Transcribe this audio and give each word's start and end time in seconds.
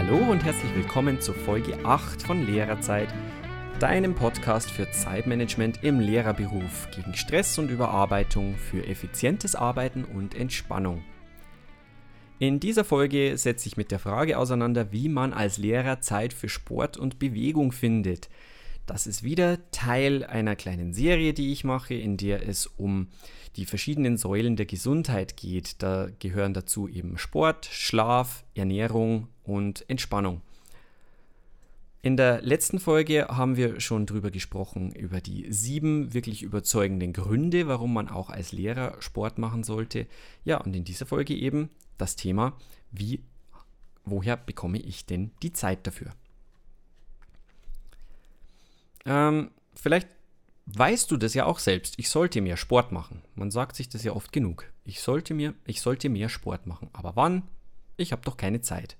Hallo 0.00 0.16
und 0.30 0.44
herzlich 0.44 0.74
willkommen 0.74 1.20
zur 1.20 1.34
Folge 1.34 1.84
8 1.84 2.22
von 2.22 2.44
Lehrerzeit, 2.44 3.08
deinem 3.78 4.14
Podcast 4.14 4.70
für 4.70 4.90
Zeitmanagement 4.90 5.84
im 5.84 6.00
Lehrerberuf 6.00 6.88
gegen 6.94 7.14
Stress 7.14 7.58
und 7.58 7.70
Überarbeitung, 7.70 8.56
für 8.56 8.84
effizientes 8.86 9.54
Arbeiten 9.54 10.04
und 10.04 10.34
Entspannung. 10.34 11.04
In 12.40 12.58
dieser 12.58 12.84
Folge 12.84 13.38
setze 13.38 13.68
ich 13.68 13.76
mit 13.76 13.90
der 13.90 13.98
Frage 13.98 14.36
auseinander, 14.36 14.90
wie 14.92 15.08
man 15.08 15.32
als 15.32 15.58
Lehrer 15.58 16.00
Zeit 16.00 16.32
für 16.32 16.48
Sport 16.48 16.96
und 16.96 17.18
Bewegung 17.18 17.70
findet. 17.70 18.28
Das 18.90 19.06
ist 19.06 19.22
wieder 19.22 19.70
Teil 19.70 20.24
einer 20.24 20.56
kleinen 20.56 20.92
Serie, 20.92 21.32
die 21.32 21.52
ich 21.52 21.62
mache, 21.62 21.94
in 21.94 22.16
der 22.16 22.48
es 22.48 22.66
um 22.66 23.06
die 23.54 23.64
verschiedenen 23.64 24.16
Säulen 24.16 24.56
der 24.56 24.66
Gesundheit 24.66 25.36
geht. 25.36 25.80
Da 25.80 26.08
gehören 26.18 26.54
dazu 26.54 26.88
eben 26.88 27.16
Sport, 27.16 27.66
Schlaf, 27.66 28.42
Ernährung 28.56 29.28
und 29.44 29.88
Entspannung. 29.88 30.40
In 32.02 32.16
der 32.16 32.42
letzten 32.42 32.80
Folge 32.80 33.28
haben 33.28 33.56
wir 33.56 33.78
schon 33.78 34.06
darüber 34.06 34.32
gesprochen, 34.32 34.90
über 34.90 35.20
die 35.20 35.52
sieben 35.52 36.12
wirklich 36.12 36.42
überzeugenden 36.42 37.12
Gründe, 37.12 37.68
warum 37.68 37.94
man 37.94 38.08
auch 38.08 38.28
als 38.28 38.50
Lehrer 38.50 38.96
Sport 38.98 39.38
machen 39.38 39.62
sollte. 39.62 40.08
Ja, 40.44 40.56
und 40.56 40.74
in 40.74 40.82
dieser 40.82 41.06
Folge 41.06 41.36
eben 41.36 41.70
das 41.96 42.16
Thema, 42.16 42.56
wie, 42.90 43.20
woher 44.04 44.36
bekomme 44.36 44.78
ich 44.78 45.06
denn 45.06 45.30
die 45.44 45.52
Zeit 45.52 45.86
dafür? 45.86 46.10
Ähm, 49.04 49.50
vielleicht 49.74 50.08
weißt 50.66 51.10
du 51.10 51.16
das 51.16 51.34
ja 51.34 51.46
auch 51.46 51.58
selbst. 51.58 51.94
Ich 51.98 52.10
sollte 52.10 52.40
mehr 52.40 52.56
Sport 52.56 52.92
machen. 52.92 53.22
Man 53.34 53.50
sagt 53.50 53.76
sich 53.76 53.88
das 53.88 54.04
ja 54.04 54.12
oft 54.12 54.32
genug. 54.32 54.66
Ich 54.84 55.00
sollte 55.00 55.34
mir, 55.34 55.54
ich 55.66 55.80
sollte 55.80 56.08
mehr 56.08 56.28
Sport 56.28 56.66
machen. 56.66 56.88
Aber 56.92 57.16
wann? 57.16 57.42
Ich 57.96 58.12
habe 58.12 58.22
doch 58.22 58.36
keine 58.36 58.60
Zeit. 58.60 58.96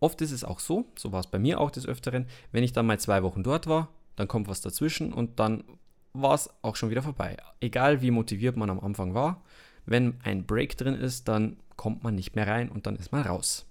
Oft 0.00 0.20
ist 0.20 0.32
es 0.32 0.44
auch 0.44 0.60
so, 0.60 0.86
so 0.96 1.12
war 1.12 1.20
es 1.20 1.26
bei 1.26 1.38
mir 1.38 1.60
auch 1.60 1.70
des 1.70 1.86
Öfteren, 1.86 2.26
wenn 2.52 2.62
ich 2.62 2.72
dann 2.72 2.86
mal 2.86 3.00
zwei 3.00 3.22
Wochen 3.22 3.42
dort 3.42 3.66
war, 3.66 3.88
dann 4.16 4.28
kommt 4.28 4.46
was 4.48 4.60
dazwischen 4.60 5.12
und 5.12 5.40
dann 5.40 5.64
war 6.12 6.34
es 6.34 6.50
auch 6.62 6.76
schon 6.76 6.90
wieder 6.90 7.02
vorbei. 7.02 7.36
Egal 7.60 8.00
wie 8.00 8.10
motiviert 8.10 8.56
man 8.56 8.70
am 8.70 8.80
Anfang 8.80 9.14
war, 9.14 9.42
wenn 9.86 10.20
ein 10.22 10.46
Break 10.46 10.76
drin 10.76 10.94
ist, 10.94 11.26
dann 11.26 11.56
kommt 11.76 12.04
man 12.04 12.14
nicht 12.14 12.36
mehr 12.36 12.46
rein 12.46 12.68
und 12.68 12.86
dann 12.86 12.96
ist 12.96 13.10
man 13.10 13.22
raus. 13.22 13.66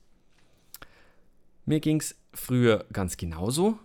Mir 1.65 1.79
ging 1.79 1.99
es 1.99 2.15
früher 2.33 2.85
ganz 2.91 3.17
genauso 3.17 3.77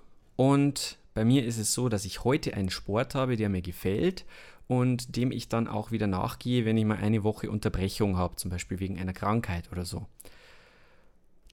und 0.43 0.99
bei 1.15 1.25
mir 1.25 1.45
ist 1.45 1.59
es 1.59 1.73
so, 1.73 1.89
dass 1.89 2.05
ich 2.05 2.25
heute 2.25 2.55
einen 2.55 2.69
Sport 2.69 3.15
habe, 3.15 3.37
der 3.37 3.49
mir 3.49 3.63
gefällt 3.63 4.25
und 4.67 5.15
dem 5.15 5.31
ich 5.31 5.49
dann 5.49 5.69
auch 5.69 5.93
wieder 5.93 6.09
nachgehe, 6.09 6.65
wenn 6.65 6.77
ich 6.77 6.85
mal 6.85 6.97
eine 6.97 7.23
Woche 7.23 7.49
Unterbrechung 7.49 8.17
habe, 8.17 8.35
zum 8.35 8.51
Beispiel 8.51 8.81
wegen 8.81 8.99
einer 8.99 9.13
Krankheit 9.13 9.71
oder 9.71 9.85
so. 9.85 10.05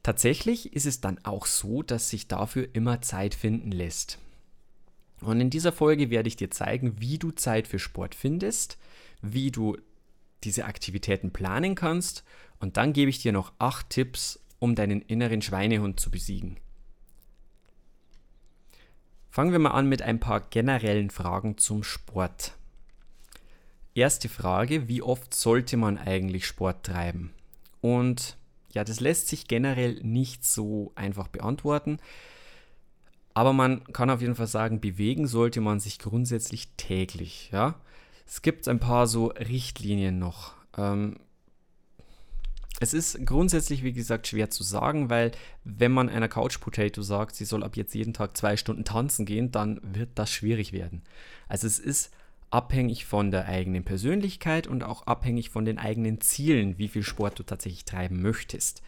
Tatsächlich 0.02 0.74
ist 0.74 0.88
es 0.88 1.02
dann 1.02 1.24
auch 1.24 1.46
so, 1.46 1.84
dass 1.84 2.10
sich 2.10 2.28
dafür 2.28 2.68
immer 2.74 3.00
Zeit 3.04 3.36
finden 3.36 3.72
lässt. 3.72 4.18
Und 5.22 5.40
in 5.40 5.52
dieser 5.52 5.72
Folge 5.72 6.10
werde 6.10 6.28
ich 6.28 6.36
dir 6.36 6.50
zeigen, 6.50 7.00
wie 7.00 7.20
du 7.20 7.30
Zeit 7.30 7.68
für 7.68 7.78
Sport 7.78 8.16
findest, 8.16 8.80
wie 9.22 9.52
du 9.52 9.78
diese 10.44 10.66
Aktivitäten 10.66 11.30
planen 11.30 11.76
kannst 11.76 12.24
und 12.58 12.76
dann 12.76 12.94
gebe 12.94 13.12
ich 13.12 13.22
dir 13.22 13.34
noch 13.34 13.54
acht 13.60 13.92
Tipps, 13.92 14.40
um 14.58 14.74
deinen 14.74 15.04
inneren 15.04 15.44
Schweinehund 15.44 16.00
zu 16.00 16.10
besiegen. 16.10 16.58
Fangen 19.40 19.54
wir 19.54 19.60
mal 19.60 19.72
an 19.72 19.88
mit 19.88 20.02
ein 20.02 20.20
paar 20.20 20.42
generellen 20.42 21.10
Fragen 21.10 21.58
zum 21.58 21.82
Sport. 21.82 22.58
Erste 23.96 24.28
Frage, 24.28 24.90
wie 24.90 25.02
oft 25.02 25.34
sollte 25.34 25.78
man 25.78 25.98
eigentlich 25.98 26.46
Sport 26.46 26.86
treiben? 26.86 27.32
Und 27.80 28.36
ja, 28.74 28.84
das 28.84 29.00
lässt 29.00 29.30
sich 29.30 29.48
generell 29.48 30.02
nicht 30.04 30.44
so 30.44 30.92
einfach 30.96 31.30
beantworten. 31.30 32.00
Aber 33.34 33.54
man 33.54 33.86
kann 33.94 34.10
auf 34.10 34.20
jeden 34.20 34.36
Fall 34.36 34.48
sagen, 34.48 34.82
bewegen 34.82 35.26
sollte 35.26 35.62
man 35.62 35.80
sich 35.80 36.00
grundsätzlich 36.00 36.72
täglich. 36.76 37.50
Ja? 37.54 37.76
Es 38.28 38.42
gibt 38.42 38.68
ein 38.68 38.82
paar 38.82 39.08
so 39.08 39.28
Richtlinien 39.28 40.20
noch. 40.20 40.56
Ähm, 40.76 41.16
es 42.80 42.94
ist 42.94 43.26
grundsätzlich, 43.26 43.84
wie 43.84 43.94
gesagt, 43.94 44.28
schwer 44.28 44.50
zu 44.50 44.64
sagen, 44.64 45.10
weil 45.10 45.32
wenn 45.64 45.92
man 45.92 46.10
einer 46.10 46.30
Couch 46.30 46.60
Potato 46.60 47.02
sagt, 47.02 47.36
sie 47.36 47.46
soll 47.46 47.64
ab 47.64 47.76
jetzt 47.76 47.94
jeden 47.94 48.14
Tag 48.14 48.38
zwei 48.38 48.58
Stunden 48.58 48.86
tanzen 48.86 49.26
gehen, 49.26 49.52
dann 49.52 49.80
wird 49.84 50.12
das 50.16 50.32
schwierig 50.32 50.72
werden. 50.72 51.04
Also 51.48 51.68
es 51.68 51.80
ist 51.80 52.12
abhängig 52.52 53.06
von 53.06 53.32
der 53.32 53.46
eigenen 53.46 53.84
Persönlichkeit 53.84 54.66
und 54.66 54.84
auch 54.84 55.06
abhängig 55.08 55.50
von 55.50 55.66
den 55.66 55.78
eigenen 55.78 56.22
Zielen, 56.22 56.78
wie 56.78 56.88
viel 56.88 57.04
Sport 57.04 57.38
du 57.38 57.44
tatsächlich 57.44 57.86
treiben 57.86 58.22
möchtest. 58.22 58.82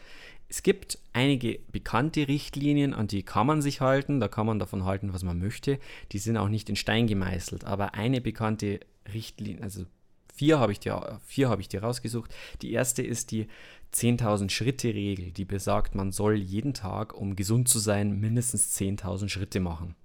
Es 0.47 0.63
gibt 0.63 0.97
einige 1.13 1.59
bekannte 1.71 2.27
Richtlinien, 2.27 2.93
an 2.93 3.07
die 3.07 3.23
kann 3.23 3.47
man 3.47 3.61
sich 3.61 3.79
halten, 3.79 4.19
da 4.19 4.27
kann 4.27 4.45
man 4.45 4.59
davon 4.59 4.83
halten, 4.83 5.13
was 5.13 5.23
man 5.23 5.39
möchte. 5.39 5.79
Die 6.11 6.17
sind 6.17 6.37
auch 6.37 6.49
nicht 6.49 6.69
in 6.69 6.75
Stein 6.75 7.07
gemeißelt, 7.07 7.63
aber 7.63 7.93
eine 7.93 8.19
bekannte 8.19 8.81
Richtlinie, 9.13 9.63
also 9.63 9.85
vier 10.33 10.59
habe 10.59 10.71
ich, 10.71 10.79
dir, 10.79 11.19
vier 11.25 11.49
hab 11.49 11.59
ich 11.59 11.69
dir 11.69 11.83
rausgesucht. 11.83 12.33
Die 12.61 12.71
erste 12.71 13.01
ist 13.01 13.31
die 13.31 13.47
10.000 13.93 14.49
Schritte 14.49 14.93
Regel, 14.93 15.31
die 15.31 15.45
besagt, 15.45 15.95
man 15.95 16.11
soll 16.11 16.35
jeden 16.35 16.73
Tag, 16.73 17.13
um 17.13 17.35
gesund 17.35 17.67
zu 17.67 17.79
sein, 17.79 18.19
mindestens 18.19 18.75
10.000 18.77 19.29
Schritte 19.29 19.59
machen. 19.59 19.95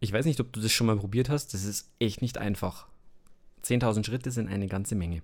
Ich 0.00 0.12
weiß 0.12 0.24
nicht, 0.24 0.40
ob 0.40 0.52
du 0.52 0.60
das 0.60 0.72
schon 0.72 0.86
mal 0.86 0.96
probiert 0.96 1.28
hast, 1.28 1.54
das 1.54 1.64
ist 1.64 1.90
echt 1.98 2.22
nicht 2.22 2.38
einfach. 2.38 2.88
10.000 3.64 4.04
Schritte 4.04 4.30
sind 4.30 4.48
eine 4.48 4.66
ganze 4.66 4.94
Menge. 4.94 5.22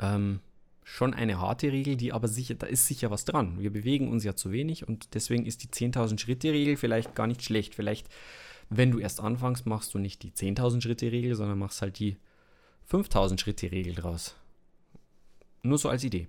Ähm, 0.00 0.40
schon 0.84 1.14
eine 1.14 1.40
harte 1.40 1.70
Regel, 1.72 1.96
die 1.96 2.12
aber 2.12 2.28
sicher, 2.28 2.54
da 2.54 2.66
ist 2.66 2.86
sicher 2.86 3.10
was 3.10 3.24
dran. 3.24 3.60
Wir 3.60 3.72
bewegen 3.72 4.08
uns 4.08 4.24
ja 4.24 4.34
zu 4.34 4.52
wenig 4.52 4.86
und 4.86 5.14
deswegen 5.14 5.46
ist 5.46 5.62
die 5.62 5.68
10.000 5.68 6.18
Schritte 6.18 6.52
Regel 6.52 6.76
vielleicht 6.76 7.14
gar 7.14 7.26
nicht 7.26 7.42
schlecht. 7.42 7.74
Vielleicht, 7.74 8.08
wenn 8.68 8.90
du 8.90 8.98
erst 8.98 9.20
anfängst, 9.20 9.64
machst 9.64 9.94
du 9.94 9.98
nicht 9.98 10.22
die 10.22 10.32
10.000 10.32 10.82
Schritte 10.82 11.10
Regel, 11.12 11.34
sondern 11.36 11.58
machst 11.58 11.80
halt 11.80 11.98
die 11.98 12.16
5.000 12.92 13.40
Schritte 13.40 13.72
Regel 13.72 13.94
draus. 13.94 14.36
Nur 15.62 15.78
so 15.78 15.88
als 15.88 16.04
Idee. 16.04 16.28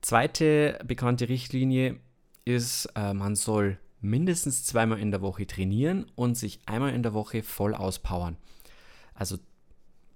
Zweite 0.00 0.80
bekannte 0.84 1.28
Richtlinie 1.28 2.00
ist, 2.44 2.86
äh, 2.96 3.14
man 3.14 3.36
soll 3.36 3.78
mindestens 4.00 4.64
zweimal 4.64 4.98
in 4.98 5.12
der 5.12 5.20
Woche 5.20 5.46
trainieren 5.46 6.06
und 6.16 6.36
sich 6.36 6.58
einmal 6.66 6.92
in 6.92 7.04
der 7.04 7.14
Woche 7.14 7.44
voll 7.44 7.74
auspowern. 7.74 8.36
Also 9.14 9.38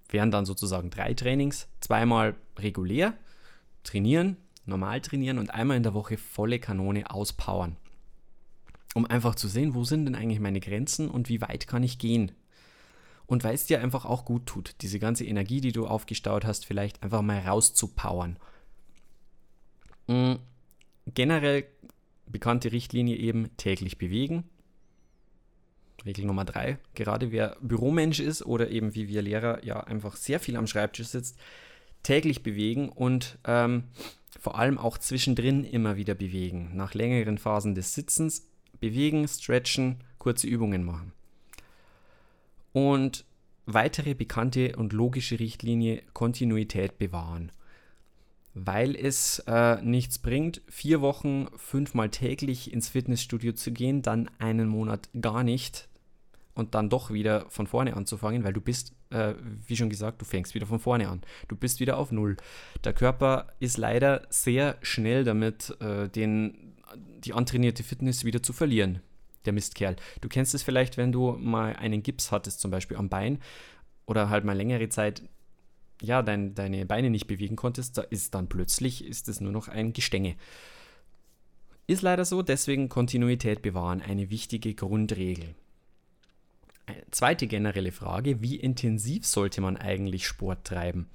wären 0.09 0.31
dann 0.31 0.45
sozusagen 0.45 0.89
drei 0.89 1.13
Trainings, 1.13 1.67
zweimal 1.79 2.35
regulär 2.57 3.13
trainieren, 3.83 4.35
normal 4.65 4.99
trainieren 4.99 5.37
und 5.37 5.51
einmal 5.51 5.77
in 5.77 5.83
der 5.83 5.93
Woche 5.93 6.17
volle 6.17 6.59
Kanone 6.59 7.09
auspowern. 7.09 7.77
Um 8.93 9.05
einfach 9.05 9.35
zu 9.35 9.47
sehen, 9.47 9.73
wo 9.73 9.85
sind 9.85 10.05
denn 10.05 10.15
eigentlich 10.15 10.39
meine 10.39 10.59
Grenzen 10.59 11.07
und 11.09 11.29
wie 11.29 11.41
weit 11.41 11.67
kann 11.67 11.83
ich 11.83 11.97
gehen. 11.97 12.31
Und 13.27 13.43
weil 13.43 13.55
es 13.55 13.65
dir 13.65 13.81
einfach 13.81 14.05
auch 14.05 14.25
gut 14.25 14.45
tut, 14.45 14.75
diese 14.81 14.99
ganze 14.99 15.25
Energie, 15.25 15.61
die 15.61 15.71
du 15.71 15.87
aufgestaut 15.87 16.45
hast, 16.45 16.65
vielleicht 16.65 17.01
einfach 17.03 17.21
mal 17.21 17.39
rauszupowern. 17.39 18.37
Mhm. 20.07 20.39
Generell 21.07 21.65
bekannte 22.27 22.71
Richtlinie 22.71 23.17
eben 23.17 23.55
täglich 23.57 23.97
bewegen. 23.97 24.43
Regel 26.05 26.25
Nummer 26.25 26.45
drei, 26.45 26.77
gerade 26.93 27.31
wer 27.31 27.57
Büromensch 27.61 28.19
ist 28.19 28.45
oder 28.45 28.69
eben 28.69 28.93
wie 28.93 29.07
wir 29.07 29.21
Lehrer 29.21 29.63
ja 29.63 29.79
einfach 29.79 30.15
sehr 30.15 30.39
viel 30.39 30.55
am 30.55 30.67
Schreibtisch 30.67 31.07
sitzt, 31.07 31.37
täglich 32.03 32.43
bewegen 32.43 32.89
und 32.89 33.39
ähm, 33.45 33.85
vor 34.39 34.57
allem 34.59 34.77
auch 34.77 34.97
zwischendrin 34.97 35.63
immer 35.63 35.97
wieder 35.97 36.13
bewegen. 36.13 36.71
Nach 36.75 36.93
längeren 36.93 37.39
Phasen 37.39 37.73
des 37.73 37.95
Sitzens 37.95 38.47
bewegen, 38.79 39.27
stretchen, 39.27 40.03
kurze 40.19 40.47
Übungen 40.47 40.83
machen. 40.83 41.13
Und 42.75 43.23
weitere 43.65 44.15
bekannte 44.15 44.75
und 44.75 44.91
logische 44.91 45.39
Richtlinie 45.39 46.03
Kontinuität 46.11 46.97
bewahren. 46.97 47.53
Weil 48.53 48.97
es 48.97 49.39
äh, 49.47 49.81
nichts 49.81 50.19
bringt, 50.19 50.61
vier 50.67 50.99
Wochen 50.99 51.47
fünfmal 51.55 52.09
täglich 52.09 52.73
ins 52.73 52.89
Fitnessstudio 52.89 53.53
zu 53.53 53.71
gehen, 53.71 54.01
dann 54.01 54.29
einen 54.39 54.67
Monat 54.67 55.07
gar 55.21 55.43
nicht 55.43 55.87
und 56.53 56.75
dann 56.75 56.89
doch 56.89 57.11
wieder 57.11 57.45
von 57.49 57.65
vorne 57.65 57.95
anzufangen, 57.95 58.43
weil 58.43 58.51
du 58.51 58.59
bist, 58.59 58.93
äh, 59.09 59.35
wie 59.65 59.77
schon 59.77 59.89
gesagt, 59.89 60.19
du 60.19 60.25
fängst 60.25 60.53
wieder 60.53 60.67
von 60.67 60.79
vorne 60.79 61.07
an. 61.07 61.21
Du 61.47 61.55
bist 61.55 61.79
wieder 61.79 61.97
auf 61.97 62.11
Null. 62.11 62.35
Der 62.83 62.91
Körper 62.91 63.47
ist 63.61 63.77
leider 63.77 64.23
sehr 64.29 64.75
schnell 64.81 65.23
damit, 65.23 65.73
äh, 65.79 66.09
den, 66.09 66.75
die 67.23 67.31
antrainierte 67.31 67.83
Fitness 67.83 68.25
wieder 68.25 68.43
zu 68.43 68.51
verlieren. 68.51 68.99
Der 69.45 69.53
Mistkerl. 69.53 69.95
Du 70.21 70.29
kennst 70.29 70.53
es 70.55 70.63
vielleicht, 70.63 70.97
wenn 70.97 71.11
du 71.11 71.33
mal 71.33 71.75
einen 71.75 72.03
Gips 72.03 72.31
hattest, 72.31 72.59
zum 72.59 72.71
Beispiel 72.71 72.97
am 72.97 73.09
Bein, 73.09 73.39
oder 74.05 74.29
halt 74.29 74.45
mal 74.45 74.55
längere 74.55 74.89
Zeit 74.89 75.23
ja, 76.01 76.21
dein, 76.21 76.55
deine 76.55 76.85
Beine 76.85 77.09
nicht 77.09 77.27
bewegen 77.27 77.55
konntest, 77.55 77.97
da 77.97 78.01
ist 78.01 78.35
dann 78.35 78.47
plötzlich 78.47 79.03
ist 79.05 79.29
es 79.29 79.39
nur 79.39 79.51
noch 79.51 79.67
ein 79.67 79.93
Gestänge. 79.93 80.35
Ist 81.87 82.01
leider 82.01 82.25
so, 82.25 82.41
deswegen 82.41 82.89
Kontinuität 82.89 83.61
bewahren, 83.61 84.01
eine 84.01 84.29
wichtige 84.29 84.73
Grundregel. 84.73 85.55
Eine 86.87 87.03
zweite 87.11 87.47
generelle 87.47 87.91
Frage, 87.91 88.41
wie 88.41 88.55
intensiv 88.55 89.25
sollte 89.25 89.61
man 89.61 89.77
eigentlich 89.77 90.27
Sport 90.27 90.65
treiben? 90.65 91.07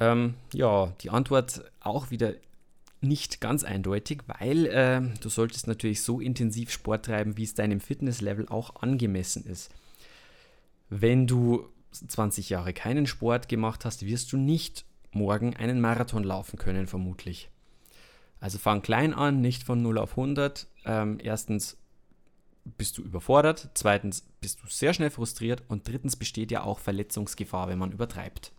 Ähm, 0.00 0.34
ja, 0.52 0.92
die 1.00 1.10
Antwort 1.10 1.64
auch 1.80 2.10
wieder 2.10 2.34
nicht 3.00 3.40
ganz 3.40 3.64
eindeutig, 3.64 4.22
weil 4.26 4.66
äh, 4.66 5.00
du 5.20 5.28
solltest 5.28 5.66
natürlich 5.66 6.02
so 6.02 6.20
intensiv 6.20 6.70
Sport 6.70 7.06
treiben, 7.06 7.36
wie 7.36 7.44
es 7.44 7.54
deinem 7.54 7.80
Fitnesslevel 7.80 8.48
auch 8.48 8.76
angemessen 8.82 9.44
ist. 9.44 9.70
Wenn 10.90 11.26
du 11.26 11.68
20 11.92 12.50
Jahre 12.50 12.72
keinen 12.72 13.06
Sport 13.06 13.48
gemacht 13.48 13.84
hast, 13.84 14.04
wirst 14.04 14.32
du 14.32 14.36
nicht 14.36 14.84
morgen 15.12 15.56
einen 15.56 15.80
Marathon 15.80 16.24
laufen 16.24 16.58
können, 16.58 16.86
vermutlich. 16.86 17.50
Also 18.40 18.58
fang 18.58 18.82
klein 18.82 19.14
an, 19.14 19.40
nicht 19.40 19.64
von 19.64 19.82
0 19.82 19.98
auf 19.98 20.10
100. 20.10 20.66
Ähm, 20.84 21.18
erstens 21.22 21.76
bist 22.76 22.98
du 22.98 23.02
überfordert, 23.02 23.70
zweitens 23.74 24.22
bist 24.40 24.62
du 24.62 24.66
sehr 24.68 24.92
schnell 24.92 25.10
frustriert 25.10 25.62
und 25.68 25.88
drittens 25.88 26.16
besteht 26.16 26.50
ja 26.50 26.62
auch 26.62 26.78
Verletzungsgefahr, 26.78 27.68
wenn 27.68 27.78
man 27.78 27.92
übertreibt. 27.92 28.52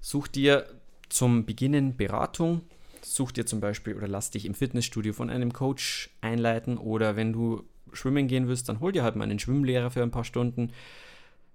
Such 0.00 0.28
dir 0.28 0.68
zum 1.08 1.46
Beginnen 1.46 1.96
Beratung, 1.96 2.62
such 3.02 3.32
dir 3.32 3.46
zum 3.46 3.60
Beispiel 3.60 3.94
oder 3.94 4.08
lass 4.08 4.30
dich 4.30 4.46
im 4.46 4.54
Fitnessstudio 4.54 5.12
von 5.12 5.30
einem 5.30 5.52
Coach 5.52 6.10
einleiten 6.20 6.78
oder 6.78 7.16
wenn 7.16 7.32
du 7.32 7.64
schwimmen 7.92 8.28
gehen 8.28 8.48
willst, 8.48 8.68
dann 8.68 8.80
hol 8.80 8.92
dir 8.92 9.02
halt 9.02 9.16
mal 9.16 9.24
einen 9.24 9.38
Schwimmlehrer 9.38 9.90
für 9.90 10.02
ein 10.02 10.10
paar 10.10 10.24
Stunden. 10.24 10.72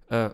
Äh, 0.08 0.30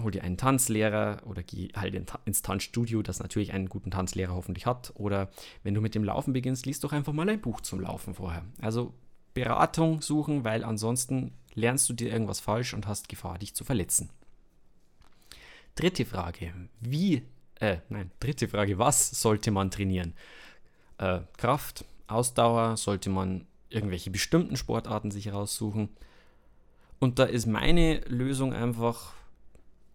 hol 0.00 0.10
dir 0.10 0.24
einen 0.24 0.36
Tanzlehrer 0.36 1.22
oder 1.26 1.42
geh 1.42 1.68
halt 1.74 1.94
ins 2.24 2.42
Tanzstudio, 2.42 3.02
das 3.02 3.20
natürlich 3.20 3.52
einen 3.52 3.68
guten 3.68 3.90
Tanzlehrer 3.90 4.34
hoffentlich 4.34 4.66
hat. 4.66 4.92
Oder 4.96 5.30
wenn 5.62 5.74
du 5.74 5.80
mit 5.80 5.94
dem 5.94 6.04
Laufen 6.04 6.32
beginnst, 6.32 6.66
liest 6.66 6.84
doch 6.84 6.92
einfach 6.92 7.12
mal 7.12 7.28
ein 7.28 7.40
Buch 7.40 7.60
zum 7.60 7.80
Laufen 7.80 8.14
vorher. 8.14 8.44
Also 8.60 8.94
Beratung 9.34 10.00
suchen, 10.02 10.44
weil 10.44 10.64
ansonsten 10.64 11.32
lernst 11.54 11.88
du 11.88 11.92
dir 11.92 12.10
irgendwas 12.10 12.40
falsch 12.40 12.74
und 12.74 12.86
hast 12.86 13.08
Gefahr, 13.08 13.38
dich 13.38 13.54
zu 13.54 13.64
verletzen. 13.64 14.10
Dritte 15.74 16.04
Frage. 16.04 16.52
Wie, 16.80 17.22
äh, 17.60 17.78
nein, 17.88 18.10
dritte 18.20 18.48
Frage. 18.48 18.78
Was 18.78 19.10
sollte 19.10 19.50
man 19.50 19.70
trainieren? 19.70 20.14
Äh, 21.02 21.22
Kraft, 21.36 21.84
Ausdauer, 22.06 22.76
sollte 22.76 23.10
man 23.10 23.44
irgendwelche 23.70 24.10
bestimmten 24.10 24.56
Sportarten 24.56 25.10
sich 25.10 25.32
raussuchen? 25.32 25.88
Und 27.00 27.18
da 27.18 27.24
ist 27.24 27.46
meine 27.46 28.02
Lösung 28.06 28.52
einfach, 28.52 29.12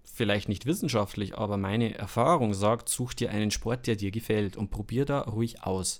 vielleicht 0.03 0.49
nicht 0.49 0.65
wissenschaftlich, 0.65 1.37
aber 1.37 1.55
meine 1.55 1.97
Erfahrung 1.97 2.53
sagt, 2.53 2.89
such 2.89 3.13
dir 3.13 3.31
einen 3.31 3.51
Sport, 3.51 3.87
der 3.87 3.95
dir 3.95 4.11
gefällt 4.11 4.57
und 4.57 4.69
probier 4.69 5.05
da 5.05 5.21
ruhig 5.21 5.63
aus. 5.63 5.99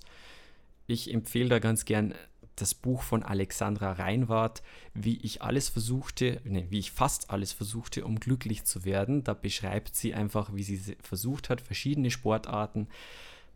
Ich 0.86 1.12
empfehle 1.12 1.48
da 1.48 1.58
ganz 1.58 1.86
gern 1.86 2.14
das 2.56 2.74
Buch 2.74 3.02
von 3.02 3.22
Alexandra 3.22 3.92
Reinwart, 3.92 4.62
wie 4.92 5.18
ich 5.22 5.40
alles 5.40 5.70
versuchte, 5.70 6.42
nee, 6.44 6.66
wie 6.68 6.80
ich 6.80 6.90
fast 6.90 7.30
alles 7.30 7.52
versuchte, 7.52 8.04
um 8.04 8.20
glücklich 8.20 8.64
zu 8.64 8.84
werden. 8.84 9.24
Da 9.24 9.32
beschreibt 9.32 9.96
sie 9.96 10.12
einfach, 10.12 10.52
wie 10.52 10.64
sie 10.64 10.96
versucht 11.00 11.48
hat, 11.48 11.62
verschiedene 11.62 12.10
Sportarten 12.10 12.88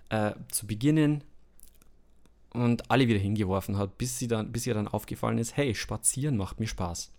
äh, 0.09 0.33
zu 0.51 0.67
beginnen 0.67 1.25
und 2.53 2.91
alle 2.91 3.09
wieder 3.09 3.19
hingeworfen 3.19 3.79
hat, 3.79 3.99
bis, 3.99 4.19
sie 4.19 4.29
dann, 4.29 4.53
bis 4.53 4.67
ihr 4.67 4.75
dann 4.75 4.89
aufgefallen 4.89 5.39
ist, 5.39 5.57
hey, 5.57 5.75
spazieren 5.75 6.37
macht 6.37 6.61
mir 6.61 6.67
Spaß. 6.67 7.13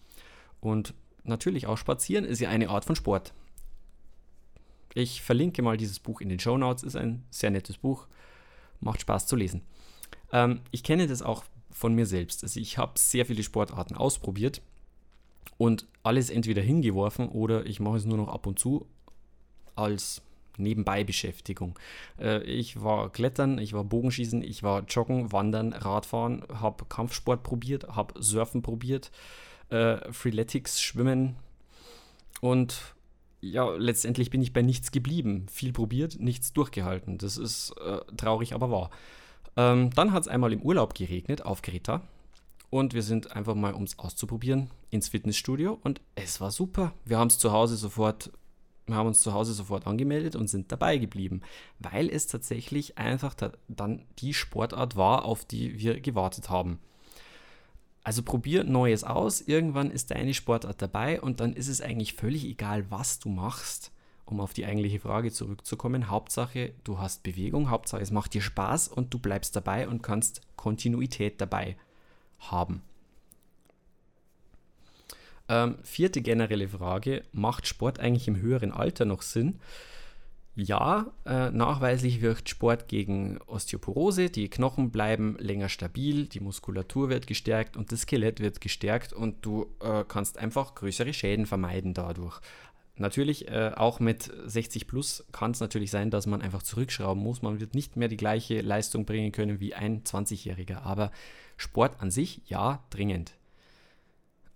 Und 0.62 0.94
natürlich 1.24 1.68
auch 1.68 1.77
spazieren 1.77 2.25
ist 2.25 2.39
ja 2.39 2.50
eine 2.50 2.69
Art 2.69 2.85
von 2.85 2.95
Sport. 2.95 3.33
Ich 4.94 5.24
verlinke 5.24 5.62
mal 5.63 5.77
dieses 5.77 6.00
Buch 6.00 6.21
in 6.21 6.30
den 6.30 6.39
Show 6.39 6.57
Notes, 6.57 6.83
ist 6.83 6.95
ein 6.95 7.24
sehr 7.31 7.50
nettes 7.50 7.77
Buch, 7.77 8.07
macht 8.80 9.01
Spaß 9.01 9.25
zu 9.25 9.35
lesen. 9.35 9.62
Ähm, 10.31 10.62
ich 10.71 10.83
kenne 10.83 11.07
das 11.07 11.24
auch 11.24 11.44
von 11.71 11.95
mir 11.95 12.06
selbst. 12.06 12.44
Also 12.44 12.59
ich 12.59 12.77
habe 12.77 13.00
sehr 13.00 13.25
viele 13.25 13.41
Sportarten 13.41 13.95
ausprobiert 13.95 14.62
und 15.57 15.88
alles 16.03 16.29
entweder 16.29 16.62
hingeworfen 16.62 17.27
oder 17.29 17.65
ich 17.65 17.79
mache 17.79 17.97
es 17.97 18.06
nur 18.06 18.18
noch 18.18 18.27
ab 18.27 18.45
und 18.45 18.59
zu 18.59 18.86
als 19.75 20.21
Nebenbei-Beschäftigung. 20.57 21.77
Äh, 22.19 22.44
ich 22.44 22.81
war 22.81 23.11
Klettern, 23.11 23.57
ich 23.57 23.73
war 23.73 23.83
Bogenschießen, 23.83 24.41
ich 24.41 24.63
war 24.63 24.83
Joggen, 24.83 25.31
Wandern, 25.31 25.73
Radfahren, 25.73 26.44
habe 26.53 26.85
Kampfsport 26.85 27.44
probiert, 27.44 27.95
habe 27.95 28.21
Surfen 28.21 28.61
probiert, 28.61 29.11
äh, 29.69 30.11
Freeletics, 30.11 30.81
Schwimmen 30.81 31.35
und 32.41 32.95
ja, 33.44 33.69
letztendlich 33.75 34.29
bin 34.29 34.41
ich 34.41 34.53
bei 34.53 34.61
nichts 34.61 34.91
geblieben. 34.91 35.47
Viel 35.51 35.73
probiert, 35.73 36.17
nichts 36.19 36.53
durchgehalten. 36.53 37.17
Das 37.17 37.38
ist 37.38 37.73
äh, 37.85 38.00
traurig, 38.15 38.53
aber 38.53 38.71
wahr. 38.71 38.89
Ähm, 39.57 39.89
dann 39.91 40.13
hat 40.13 40.23
es 40.23 40.27
einmal 40.29 40.53
im 40.53 40.61
Urlaub 40.61 40.94
geregnet 40.94 41.45
auf 41.45 41.61
Kreta. 41.61 42.01
Und 42.69 42.94
wir 42.94 43.03
sind 43.03 43.35
einfach 43.35 43.53
mal, 43.53 43.73
um 43.73 43.83
es 43.83 44.00
auszuprobieren, 44.00 44.71
ins 44.89 45.09
Fitnessstudio 45.09 45.77
und 45.83 46.01
es 46.15 46.41
war 46.41 46.50
super. 46.50 46.94
Wir 47.05 47.19
haben 47.19 47.27
es 47.27 47.38
zu 47.38 47.51
Hause 47.51 47.75
sofort, 47.75 48.31
wir 48.88 48.95
haben 48.95 49.07
uns 49.07 49.21
zu 49.21 49.33
Hause 49.33 49.53
sofort 49.53 49.88
angemeldet 49.88 50.35
und 50.35 50.50
sind 50.50 50.71
dabei 50.71 50.97
geblieben, 50.97 51.41
weil 51.80 52.09
es 52.09 52.27
tatsächlich 52.27 52.97
einfach 52.97 53.33
da, 53.33 53.51
dann 53.68 54.06
die 54.19 54.33
Sportart 54.33 54.95
war, 54.95 55.25
auf 55.25 55.45
die 55.45 55.80
wir 55.80 56.00
gewartet 56.00 56.50
haben. 56.50 56.80
Also 58.03 58.21
probier 58.21 58.65
Neues 58.65 59.03
aus, 59.03 59.39
irgendwann 59.39 59.89
ist 59.89 60.12
deine 60.12 60.33
Sportart 60.33 60.81
dabei 60.81 61.21
und 61.21 61.39
dann 61.39 61.53
ist 61.53 61.69
es 61.69 61.80
eigentlich 61.80 62.15
völlig 62.15 62.44
egal, 62.45 62.89
was 62.91 63.19
du 63.19 63.30
machst 63.30 63.94
um 64.25 64.39
auf 64.39 64.53
die 64.53 64.65
eigentliche 64.65 65.00
Frage 65.00 65.31
zurückzukommen, 65.31 66.09
Hauptsache, 66.09 66.74
du 66.83 67.00
hast 67.00 67.24
Bewegung, 67.24 67.69
Hauptsache, 67.69 68.01
es 68.01 68.12
macht 68.12 68.33
dir 68.33 68.41
Spaß 68.41 68.88
und 68.88 69.13
du 69.13 69.19
bleibst 69.19 69.56
dabei 69.56 69.88
und 69.88 70.01
kannst 70.01 70.41
Kontinuität 70.56 71.41
dabei 71.41 71.77
haben. 72.39 72.81
Ähm, 75.53 75.75
vierte 75.83 76.23
generelle 76.23 76.67
Frage, 76.67 77.23
macht 77.31 77.67
Sport 77.67 78.00
eigentlich 78.00 78.27
im 78.27 78.41
höheren 78.41 78.71
Alter 78.71 79.05
noch 79.05 79.21
Sinn? 79.21 79.59
Ja, 80.55 81.11
äh, 81.27 81.51
nachweislich 81.51 82.21
wirkt 82.21 82.50
Sport 82.50 82.88
gegen 82.88 83.39
Osteoporose, 83.45 84.31
die 84.31 84.50
Knochen 84.50 84.89
bleiben 84.89 85.35
länger 85.38 85.69
stabil, 85.69 86.25
die 86.25 86.39
Muskulatur 86.39 87.09
wird 87.09 87.27
gestärkt 87.27 87.77
und 87.77 87.91
das 87.91 88.01
Skelett 88.01 88.39
wird 88.39 88.61
gestärkt 88.61 89.13
und 89.13 89.45
du 89.45 89.67
äh, 89.79 90.03
kannst 90.07 90.39
einfach 90.39 90.73
größere 90.73 91.13
Schäden 91.13 91.45
vermeiden 91.45 91.94
dadurch. 91.94 92.39
Natürlich, 92.95 93.47
äh, 93.47 93.73
auch 93.75 94.00
mit 94.00 94.31
60 94.45 94.88
plus 94.88 95.23
kann 95.31 95.51
es 95.51 95.59
natürlich 95.59 95.91
sein, 95.91 96.09
dass 96.09 96.25
man 96.25 96.41
einfach 96.41 96.63
zurückschrauben 96.63 97.21
muss. 97.21 97.44
Man 97.44 97.59
wird 97.59 97.75
nicht 97.75 97.95
mehr 97.95 98.07
die 98.07 98.17
gleiche 98.17 98.61
Leistung 98.61 99.05
bringen 99.05 99.31
können 99.31 99.59
wie 99.59 99.75
ein 99.75 100.03
20-Jähriger. 100.03 100.83
Aber 100.83 101.11
Sport 101.57 102.01
an 102.01 102.11
sich, 102.11 102.41
ja, 102.45 102.83
dringend. 102.91 103.33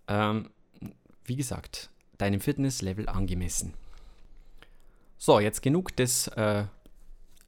Ähm, 0.08 0.50
wie 1.28 1.36
gesagt, 1.36 1.90
deinem 2.18 2.40
Fitnesslevel 2.40 3.08
angemessen. 3.08 3.74
So, 5.18 5.40
jetzt 5.40 5.62
genug 5.62 5.96
des 5.96 6.28
äh, 6.30 6.66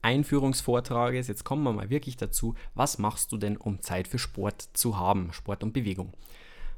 Einführungsvortrages. 0.01 1.27
Jetzt 1.27 1.43
kommen 1.43 1.63
wir 1.63 1.73
mal 1.73 1.89
wirklich 1.89 2.17
dazu, 2.17 2.55
was 2.73 2.97
machst 2.97 3.31
du 3.31 3.37
denn, 3.37 3.57
um 3.57 3.81
Zeit 3.81 4.07
für 4.07 4.19
Sport 4.19 4.69
zu 4.73 4.97
haben, 4.97 5.33
Sport 5.33 5.63
und 5.63 5.73
Bewegung. 5.73 6.13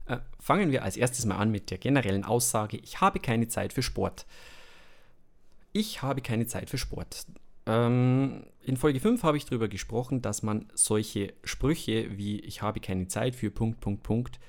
Äh, 0.05 0.17
fangen 0.39 0.71
wir 0.71 0.83
als 0.83 0.97
erstes 0.97 1.25
mal 1.25 1.37
an 1.37 1.51
mit 1.51 1.71
der 1.71 1.77
generellen 1.77 2.25
Aussage, 2.25 2.77
ich 2.77 3.01
habe 3.01 3.19
keine 3.19 3.47
Zeit 3.47 3.73
für 3.73 3.83
Sport. 3.83 4.25
Ich 5.73 6.01
habe 6.01 6.21
keine 6.21 6.47
Zeit 6.47 6.69
für 6.69 6.77
Sport. 6.77 7.25
Ähm, 7.65 8.43
in 8.63 8.75
Folge 8.75 8.99
5 8.99 9.23
habe 9.23 9.37
ich 9.37 9.45
darüber 9.45 9.67
gesprochen, 9.67 10.21
dass 10.21 10.43
man 10.43 10.65
solche 10.73 11.33
Sprüche 11.43 12.17
wie 12.17 12.39
ich 12.39 12.61
habe 12.61 12.79
keine 12.79 13.07
Zeit 13.07 13.35
für 13.35 13.51
Punkt, 13.51 13.79
Punkt, 13.79 14.03
Punkt 14.03 14.39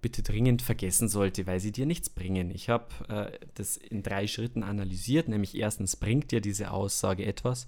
bitte 0.00 0.22
dringend 0.22 0.62
vergessen 0.62 1.08
sollte, 1.08 1.46
weil 1.46 1.60
sie 1.60 1.72
dir 1.72 1.86
nichts 1.86 2.08
bringen. 2.08 2.50
Ich 2.50 2.68
habe 2.68 2.86
äh, 3.08 3.46
das 3.54 3.76
in 3.76 4.02
drei 4.02 4.26
Schritten 4.26 4.62
analysiert, 4.62 5.28
nämlich 5.28 5.56
erstens 5.56 5.96
bringt 5.96 6.30
dir 6.30 6.40
diese 6.40 6.70
Aussage 6.70 7.24
etwas, 7.26 7.66